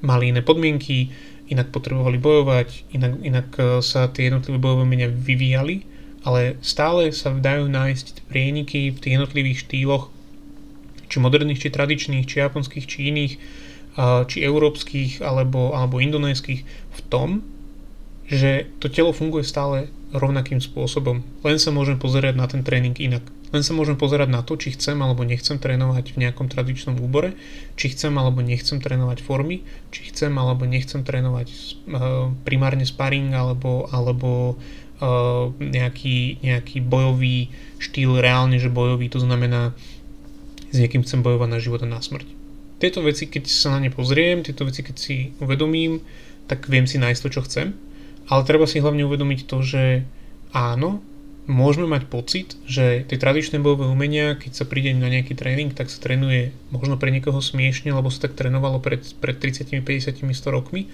mali 0.00 0.32
iné 0.32 0.40
podmienky, 0.40 1.12
inak 1.52 1.68
potrebovali 1.68 2.16
bojovať, 2.16 2.68
inak, 2.96 3.12
inak 3.22 3.48
e, 3.56 3.62
sa 3.84 4.10
tie 4.10 4.28
jednotlivé 4.28 4.58
bojové 4.58 4.84
menia 4.88 5.08
vyvíjali, 5.08 5.86
ale 6.26 6.58
stále 6.60 7.12
sa 7.14 7.32
dajú 7.32 7.70
nájsť 7.70 8.26
prieniky 8.28 8.92
v 8.92 8.98
tých 8.98 9.14
jednotlivých 9.20 9.62
štýloch, 9.68 10.15
či 11.06 11.16
moderných, 11.22 11.62
či 11.62 11.74
tradičných, 11.74 12.26
či 12.26 12.42
japonských, 12.42 12.84
či 12.86 12.98
iných, 13.10 13.34
či 14.28 14.38
európskych 14.44 15.24
alebo, 15.24 15.72
alebo 15.72 16.02
indonéskych 16.02 16.60
v 16.68 17.00
tom, 17.08 17.40
že 18.26 18.66
to 18.82 18.90
telo 18.90 19.14
funguje 19.14 19.46
stále 19.46 19.88
rovnakým 20.10 20.58
spôsobom. 20.58 21.22
Len 21.46 21.58
sa 21.62 21.70
môžem 21.70 21.96
pozerať 21.96 22.34
na 22.34 22.50
ten 22.50 22.66
tréning 22.66 22.98
inak. 22.98 23.22
Len 23.54 23.62
sa 23.62 23.70
môžem 23.78 23.94
pozerať 23.94 24.26
na 24.26 24.42
to, 24.42 24.58
či 24.58 24.74
chcem 24.74 24.98
alebo 24.98 25.22
nechcem 25.22 25.62
trénovať 25.62 26.18
v 26.18 26.26
nejakom 26.26 26.50
tradičnom 26.50 26.98
úbore, 26.98 27.38
či 27.78 27.94
chcem 27.94 28.10
alebo 28.18 28.42
nechcem 28.42 28.82
trénovať 28.82 29.22
formy, 29.22 29.62
či 29.94 30.10
chcem 30.10 30.34
alebo 30.34 30.66
nechcem 30.66 31.06
trénovať 31.06 31.48
primárne 32.42 32.82
sparring 32.82 33.30
alebo, 33.30 33.86
alebo 33.94 34.58
nejaký, 35.62 36.42
nejaký 36.42 36.82
bojový 36.82 37.54
štýl, 37.78 38.18
reálne, 38.18 38.58
že 38.58 38.66
bojový, 38.66 39.06
to 39.06 39.22
znamená 39.22 39.78
s 40.70 40.76
niekým 40.76 41.02
chcem 41.06 41.22
bojovať 41.22 41.48
na 41.50 41.58
život 41.62 41.80
a 41.82 41.88
na 41.88 42.00
smrť. 42.02 42.26
Tieto 42.76 43.00
veci, 43.00 43.26
keď 43.28 43.44
sa 43.48 43.72
na 43.76 43.84
ne 43.84 43.90
pozriem, 43.90 44.44
tieto 44.44 44.68
veci, 44.68 44.84
keď 44.84 44.96
si 44.96 45.16
uvedomím, 45.40 46.04
tak 46.46 46.68
viem 46.68 46.84
si 46.84 47.00
nájsť 47.00 47.20
to, 47.24 47.28
čo 47.32 47.42
chcem 47.48 47.68
ale 48.26 48.42
treba 48.42 48.66
si 48.66 48.82
hlavne 48.82 49.06
uvedomiť 49.06 49.46
to, 49.46 49.62
že 49.62 50.02
áno, 50.50 51.02
môžeme 51.46 51.86
mať 51.86 52.10
pocit, 52.10 52.58
že 52.66 53.06
tie 53.06 53.18
tradičné 53.18 53.62
bojové 53.62 53.86
umenia, 53.86 54.34
keď 54.34 54.52
sa 54.62 54.64
príde 54.66 54.90
na 54.98 55.06
nejaký 55.06 55.38
tréning, 55.38 55.70
tak 55.70 55.86
sa 55.86 56.02
trénuje 56.02 56.50
možno 56.74 56.98
pre 56.98 57.14
niekoho 57.14 57.38
smiešne, 57.38 57.94
lebo 57.94 58.10
sa 58.10 58.26
tak 58.26 58.34
trénovalo 58.34 58.82
pred, 58.82 59.02
pred 59.22 59.38
30, 59.38 59.78
50, 59.82 60.26
100 60.26 60.56
rokmi. 60.56 60.90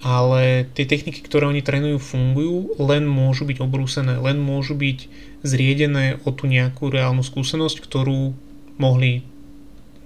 Ale 0.00 0.64
tie 0.72 0.88
techniky, 0.88 1.20
ktoré 1.20 1.44
oni 1.44 1.60
trénujú, 1.60 2.00
fungujú, 2.00 2.72
len 2.80 3.04
môžu 3.04 3.44
byť 3.44 3.60
obrúsené, 3.60 4.16
len 4.16 4.40
môžu 4.40 4.72
byť 4.72 5.12
zriedené 5.44 6.16
o 6.24 6.32
tú 6.32 6.48
nejakú 6.48 6.88
reálnu 6.88 7.20
skúsenosť, 7.20 7.84
ktorú 7.84 8.32
mohli 8.80 9.22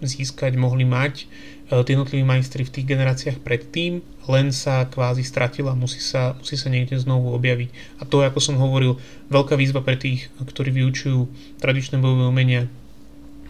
získať, 0.02 0.58
mohli 0.58 0.82
mať 0.84 1.30
E, 1.64 1.84
tí 1.84 1.96
jednotliví 1.96 2.24
majstri 2.24 2.60
v 2.64 2.72
tých 2.72 2.86
generáciách 2.86 3.40
predtým, 3.40 4.04
len 4.28 4.52
sa 4.52 4.84
kvázi 4.84 5.24
stratila, 5.24 5.72
musí 5.72 6.00
sa, 6.00 6.36
musí 6.36 6.60
sa 6.60 6.68
niekde 6.68 7.00
znovu 7.00 7.32
objaviť. 7.32 7.68
A 8.00 8.02
to, 8.04 8.20
ako 8.20 8.40
som 8.40 8.60
hovoril, 8.60 9.00
veľká 9.32 9.56
výzva 9.56 9.80
pre 9.80 9.96
tých, 9.96 10.28
ktorí 10.36 10.72
vyučujú 10.76 11.28
tradičné 11.64 11.96
bojové 11.96 12.28
umenia, 12.28 12.62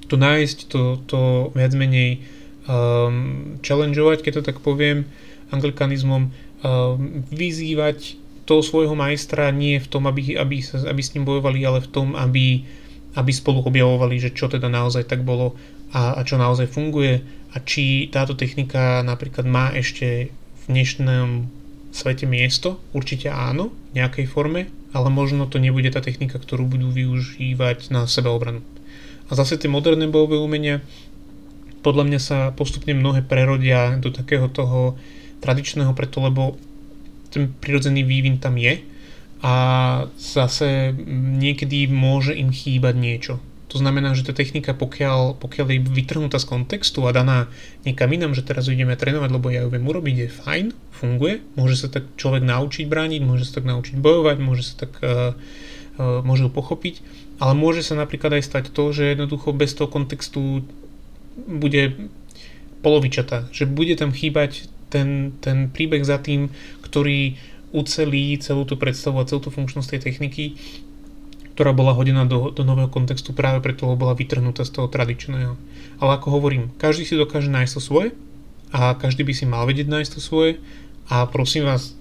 to 0.06 0.14
nájsť, 0.14 0.58
to, 0.70 1.00
to 1.10 1.20
viac 1.56 1.72
menej 1.74 2.22
um, 2.68 3.56
challengeovať, 3.64 4.20
keď 4.20 4.32
to 4.38 4.46
tak 4.52 4.58
poviem, 4.60 5.08
anglikanizmom, 5.50 6.28
um, 6.28 6.32
vyzývať 7.34 8.20
toho 8.44 8.60
svojho 8.60 8.92
majstra 8.92 9.48
nie 9.50 9.80
v 9.80 9.88
tom, 9.88 10.04
aby, 10.04 10.36
aby, 10.36 10.60
sa, 10.60 10.76
aby 10.86 11.00
s 11.00 11.16
ním 11.16 11.24
bojovali, 11.24 11.64
ale 11.64 11.80
v 11.80 11.88
tom, 11.88 12.12
aby, 12.12 12.68
aby 13.14 13.30
spolu 13.30 13.62
objavovali, 13.62 14.18
že 14.18 14.34
čo 14.34 14.50
teda 14.50 14.66
naozaj 14.66 15.06
tak 15.06 15.22
bolo 15.22 15.54
a, 15.94 16.18
a 16.18 16.20
čo 16.26 16.34
naozaj 16.34 16.70
funguje 16.70 17.22
a 17.54 17.56
či 17.62 18.10
táto 18.10 18.34
technika 18.34 19.06
napríklad 19.06 19.46
má 19.46 19.70
ešte 19.70 20.34
v 20.34 20.62
dnešnom 20.66 21.46
svete 21.94 22.26
miesto, 22.26 22.82
určite 22.90 23.30
áno, 23.30 23.70
v 23.94 24.02
nejakej 24.02 24.26
forme, 24.26 24.66
ale 24.90 25.08
možno 25.14 25.46
to 25.46 25.62
nebude 25.62 25.86
tá 25.94 26.02
technika, 26.02 26.42
ktorú 26.42 26.66
budú 26.66 26.90
využívať 26.90 27.94
na 27.94 28.10
sebeobranu. 28.10 28.66
A 29.30 29.38
zase 29.38 29.54
tie 29.54 29.70
moderné 29.70 30.10
bojové 30.10 30.42
umenia, 30.42 30.82
podľa 31.86 32.04
mňa 32.10 32.20
sa 32.20 32.38
postupne 32.50 32.96
mnohé 32.98 33.22
prerodia 33.22 33.94
do 34.02 34.10
takého 34.10 34.50
toho 34.50 34.98
tradičného, 35.38 35.94
preto 35.94 36.18
lebo 36.18 36.58
ten 37.30 37.52
prirodzený 37.52 38.02
vývin 38.02 38.42
tam 38.42 38.58
je 38.58 38.82
a 39.44 39.54
zase 40.16 40.96
niekedy 41.36 41.84
môže 41.92 42.32
im 42.32 42.48
chýbať 42.48 42.94
niečo. 42.96 43.34
To 43.68 43.82
znamená, 43.82 44.14
že 44.16 44.24
tá 44.24 44.32
technika, 44.32 44.72
pokiaľ, 44.72 45.36
pokiaľ 45.36 45.66
je 45.68 45.80
vytrhnutá 45.82 46.38
z 46.40 46.46
kontextu 46.48 47.04
a 47.04 47.12
daná 47.12 47.50
niekam 47.82 48.08
inam, 48.08 48.32
že 48.32 48.46
teraz 48.46 48.70
ideme 48.70 48.96
trénovať, 48.96 49.30
lebo 49.34 49.50
ja 49.50 49.66
ju 49.66 49.68
viem 49.68 49.84
urobiť, 49.84 50.14
je 50.16 50.28
fajn, 50.30 50.66
funguje, 50.94 51.44
môže 51.58 51.76
sa 51.76 51.90
tak 51.90 52.08
človek 52.14 52.46
naučiť 52.46 52.86
brániť, 52.86 53.20
môže 53.26 53.50
sa 53.50 53.60
tak 53.60 53.68
naučiť 53.68 53.98
bojovať, 53.98 54.36
môže 54.40 54.62
sa 54.64 54.74
tak 54.86 54.92
uh, 55.02 55.34
uh, 55.98 56.22
môže 56.22 56.48
ho 56.48 56.50
pochopiť, 56.54 57.02
ale 57.42 57.52
môže 57.58 57.82
sa 57.82 57.98
napríklad 57.98 58.38
aj 58.38 58.46
stať 58.46 58.64
to, 58.70 58.94
že 58.94 59.12
jednoducho 59.12 59.50
bez 59.50 59.74
toho 59.74 59.90
kontextu 59.90 60.64
bude 61.34 61.98
polovičatá, 62.80 63.50
že 63.50 63.66
bude 63.66 63.98
tam 63.98 64.14
chýbať 64.14 64.70
ten, 64.88 65.34
ten 65.42 65.66
príbeh 65.66 66.06
za 66.06 66.22
tým, 66.22 66.54
ktorý 66.86 67.34
ucelí 67.74 68.38
celú 68.38 68.62
tú 68.62 68.78
predstavu 68.78 69.18
a 69.18 69.26
celú 69.26 69.42
tú 69.42 69.50
funkčnosť 69.50 69.98
tej 69.98 70.00
techniky 70.06 70.44
ktorá 71.54 71.70
bola 71.70 71.94
hodená 71.94 72.26
do, 72.26 72.50
do 72.50 72.66
nového 72.66 72.90
kontextu 72.90 73.30
práve 73.30 73.62
preto, 73.62 73.86
lebo 73.86 74.06
bola 74.06 74.18
vytrhnutá 74.18 74.66
z 74.66 74.74
toho 74.74 74.90
tradičného. 74.90 75.54
Ale 76.02 76.10
ako 76.18 76.34
hovorím, 76.34 76.74
každý 76.82 77.06
si 77.06 77.14
dokáže 77.14 77.46
nájsť 77.46 77.72
to 77.78 77.80
svoje 77.80 78.08
a 78.74 78.98
každý 78.98 79.22
by 79.22 79.32
si 79.32 79.46
mal 79.46 79.62
vedieť 79.62 79.86
nájsť 79.86 80.10
to 80.18 80.20
svoje 80.20 80.58
a 81.06 81.22
prosím 81.30 81.70
vás, 81.70 81.94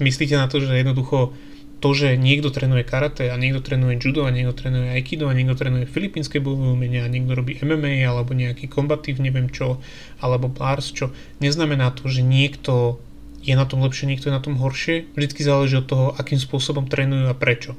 myslíte 0.00 0.40
na 0.40 0.48
to, 0.48 0.56
že 0.64 0.72
jednoducho 0.72 1.36
to, 1.84 1.92
že 1.92 2.16
niekto 2.16 2.48
trénuje 2.48 2.80
karate 2.80 3.28
a 3.28 3.36
niekto 3.36 3.60
trénuje 3.60 4.00
judo 4.00 4.24
a 4.24 4.32
niekto 4.32 4.56
trénuje 4.56 4.96
aikido 4.96 5.28
a 5.28 5.36
niekto 5.36 5.52
trénuje 5.52 5.84
filipínske 5.84 6.40
bojové 6.40 6.72
umenia 6.72 7.04
a 7.04 7.12
niekto 7.12 7.36
robí 7.36 7.60
MMA 7.60 8.08
alebo 8.08 8.32
nejaký 8.32 8.72
kombatív 8.72 9.20
neviem 9.20 9.52
čo 9.52 9.84
alebo 10.16 10.48
bars 10.48 10.88
čo, 10.96 11.12
neznamená 11.44 11.92
to, 11.92 12.08
že 12.08 12.24
niekto 12.24 13.03
je 13.44 13.54
na 13.54 13.68
tom 13.68 13.84
lepšie, 13.84 14.08
niekto 14.08 14.32
je 14.32 14.36
na 14.36 14.40
tom 14.40 14.56
horšie. 14.56 15.12
Vždycky 15.12 15.44
záleží 15.44 15.76
od 15.76 15.86
toho, 15.86 16.06
akým 16.16 16.40
spôsobom 16.40 16.88
trénujú 16.88 17.28
a 17.28 17.36
prečo. 17.36 17.76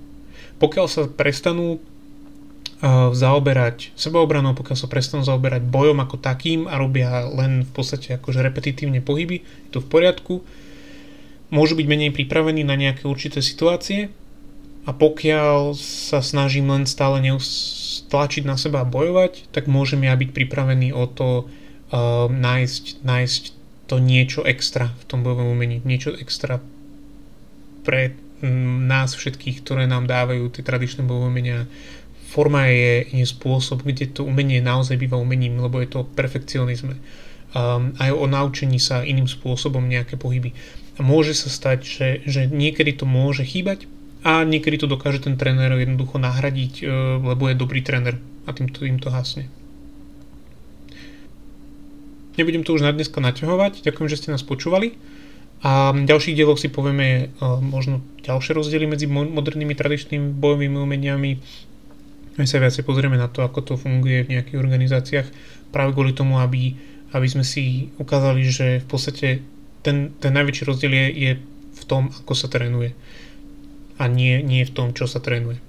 Pokiaľ 0.61 0.85
sa 0.85 1.09
prestanú 1.09 1.81
zaoberať 3.15 3.95
sebaobranou, 3.97 4.53
pokiaľ 4.53 4.77
sa 4.77 4.91
prestanú 4.91 5.23
zaoberať 5.25 5.63
bojom 5.65 5.97
ako 6.03 6.21
takým 6.21 6.67
a 6.69 6.77
robia 6.77 7.23
len 7.23 7.65
v 7.65 7.71
podstate 7.71 8.19
akože 8.19 8.43
repetitívne 8.43 8.99
pohyby, 8.99 9.41
je 9.41 9.69
to 9.73 9.79
v 9.81 9.89
poriadku. 9.89 10.33
Môžu 11.49 11.73
byť 11.79 11.87
menej 11.87 12.11
pripravení 12.11 12.67
na 12.67 12.75
nejaké 12.77 13.07
určité 13.07 13.39
situácie 13.39 14.11
a 14.85 14.91
pokiaľ 14.91 15.73
sa 15.79 16.19
snažím 16.19 16.69
len 16.69 16.85
stále 16.85 17.23
neustlačiť 17.23 18.43
na 18.45 18.59
seba 18.59 18.83
a 18.83 18.89
bojovať, 18.89 19.49
tak 19.49 19.65
môžem 19.71 20.05
ja 20.05 20.13
byť 20.13 20.29
pripravený 20.35 20.93
o 20.93 21.09
to 21.09 21.47
uh, 21.47 22.27
nájsť, 22.29 23.01
nájsť 23.01 23.43
to 23.85 24.01
niečo 24.01 24.41
extra 24.45 24.89
v 24.89 25.03
tom 25.05 25.21
bojovom 25.21 25.53
umení, 25.53 25.81
niečo 25.85 26.13
extra 26.17 26.57
pre 27.85 28.17
nás 28.45 29.15
všetkých, 29.15 29.63
ktoré 29.63 29.87
nám 29.87 30.09
dávajú 30.09 30.51
tie 30.51 30.63
tradičné 30.65 31.05
bojové 31.05 31.31
umenia. 31.31 31.59
Forma 32.27 32.67
je, 32.67 33.07
je 33.15 33.25
spôsob, 33.25 33.85
kde 33.85 34.11
to 34.11 34.27
umenie 34.27 34.59
naozaj 34.59 34.99
býva 34.99 35.15
umením, 35.15 35.61
lebo 35.61 35.79
je 35.79 35.87
to 35.87 36.03
perfekcionizme. 36.03 36.99
Um, 37.55 37.95
aj 37.95 38.11
o 38.11 38.27
naučení 38.27 38.75
sa 38.81 39.07
iným 39.07 39.31
spôsobom 39.31 39.87
nejaké 39.87 40.19
pohyby. 40.19 40.51
A 40.99 41.05
môže 41.05 41.31
sa 41.31 41.47
stať, 41.47 41.79
že, 41.87 42.09
že 42.27 42.41
niekedy 42.51 42.99
to 42.99 43.07
môže 43.07 43.47
chýbať 43.47 43.87
a 44.27 44.43
niekedy 44.43 44.83
to 44.83 44.91
dokáže 44.91 45.23
ten 45.23 45.39
tréner 45.39 45.71
jednoducho 45.71 46.19
nahradiť, 46.19 46.73
uh, 46.83 46.89
lebo 47.23 47.47
je 47.47 47.55
dobrý 47.55 47.79
tréner 47.79 48.19
a 48.43 48.51
týmto 48.51 48.83
im 48.83 48.99
to 48.99 49.07
hasne. 49.07 49.47
Nebudem 52.35 52.67
to 52.67 52.75
už 52.75 52.83
na 52.83 52.91
dneska 52.91 53.23
naťahovať, 53.23 53.83
ďakujem, 53.83 54.07
že 54.11 54.19
ste 54.19 54.33
nás 54.35 54.43
počúvali. 54.43 54.99
A 55.63 55.95
v 55.95 56.05
ďalších 56.05 56.35
dieloch 56.35 56.59
si 56.61 56.67
povieme 56.69 57.31
uh, 57.39 57.57
možno 57.63 58.03
ďalšie 58.21 58.53
rozdiely 58.53 58.85
medzi 58.85 59.07
modernými 59.09 59.73
tradičnými 59.73 60.35
bojovými 60.35 60.77
umeniami. 60.77 61.31
My 62.35 62.45
sa 62.45 62.59
viacej 62.59 62.83
pozrieme 62.83 63.15
na 63.15 63.31
to, 63.31 63.41
ako 63.41 63.63
to 63.63 63.73
funguje 63.79 64.27
v 64.27 64.31
nejakých 64.35 64.59
organizáciách, 64.59 65.27
práve 65.71 65.95
kvôli 65.95 66.11
tomu, 66.11 66.43
aby, 66.43 66.75
aby 67.15 67.27
sme 67.31 67.47
si 67.47 67.89
ukázali, 67.95 68.43
že 68.45 68.83
v 68.83 68.87
podstate 68.91 69.27
ten, 69.81 70.11
ten 70.19 70.35
najväčší 70.35 70.67
rozdiel 70.67 70.91
je, 70.91 71.07
je 71.15 71.31
v 71.75 71.83
tom, 71.87 72.11
ako 72.11 72.35
sa 72.35 72.51
trénuje 72.51 72.91
a 73.95 74.11
nie, 74.11 74.43
nie 74.43 74.67
v 74.67 74.75
tom, 74.75 74.91
čo 74.91 75.07
sa 75.07 75.23
trénuje. 75.23 75.63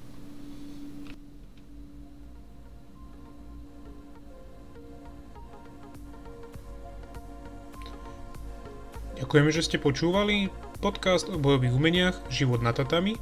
Ďakujeme, 9.16 9.48
že 9.48 9.64
ste 9.64 9.80
počúvali. 9.80 10.52
podcast 10.76 11.32
o 11.32 11.40
bojových 11.40 11.72
umeniach 11.72 12.16
Život 12.28 12.60
na 12.60 12.76
tatami 12.76 13.16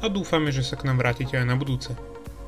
a 0.00 0.08
dúfame, 0.08 0.48
že 0.48 0.64
sa 0.64 0.80
k 0.80 0.88
nám 0.88 1.04
vrátite 1.04 1.36
aj 1.36 1.44
na 1.44 1.52
budúce. 1.52 1.92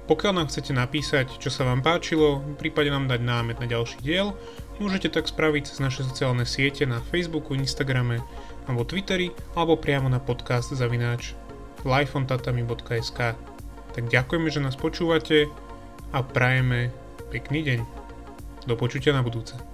Pokiaľ 0.09 0.33
nám 0.33 0.49
chcete 0.49 0.73
napísať, 0.75 1.39
čo 1.39 1.53
sa 1.53 1.69
vám 1.69 1.85
páčilo, 1.85 2.43
prípadne 2.59 2.97
nám 2.97 3.07
dať 3.07 3.21
námet 3.21 3.61
na 3.61 3.69
ďalší 3.69 4.01
diel, 4.03 4.33
môžete 4.81 5.13
tak 5.13 5.29
spraviť 5.29 5.71
cez 5.71 5.79
naše 5.79 6.03
sociálne 6.03 6.49
siete 6.49 6.89
na 6.89 6.99
Facebooku, 6.99 7.53
Instagrame 7.53 8.25
alebo 8.65 8.83
Twitteri 8.83 9.31
alebo 9.55 9.77
priamo 9.79 10.09
na 10.09 10.19
podcast 10.19 10.73
zavináč 10.73 11.37
lifeontatami.sk 11.85 13.21
Tak 13.93 14.05
ďakujeme, 14.09 14.49
že 14.49 14.65
nás 14.65 14.75
počúvate 14.75 15.53
a 16.17 16.25
prajeme 16.25 16.91
pekný 17.29 17.61
deň. 17.61 17.81
Do 18.67 18.75
počutia 18.75 19.15
na 19.15 19.23
budúce. 19.23 19.70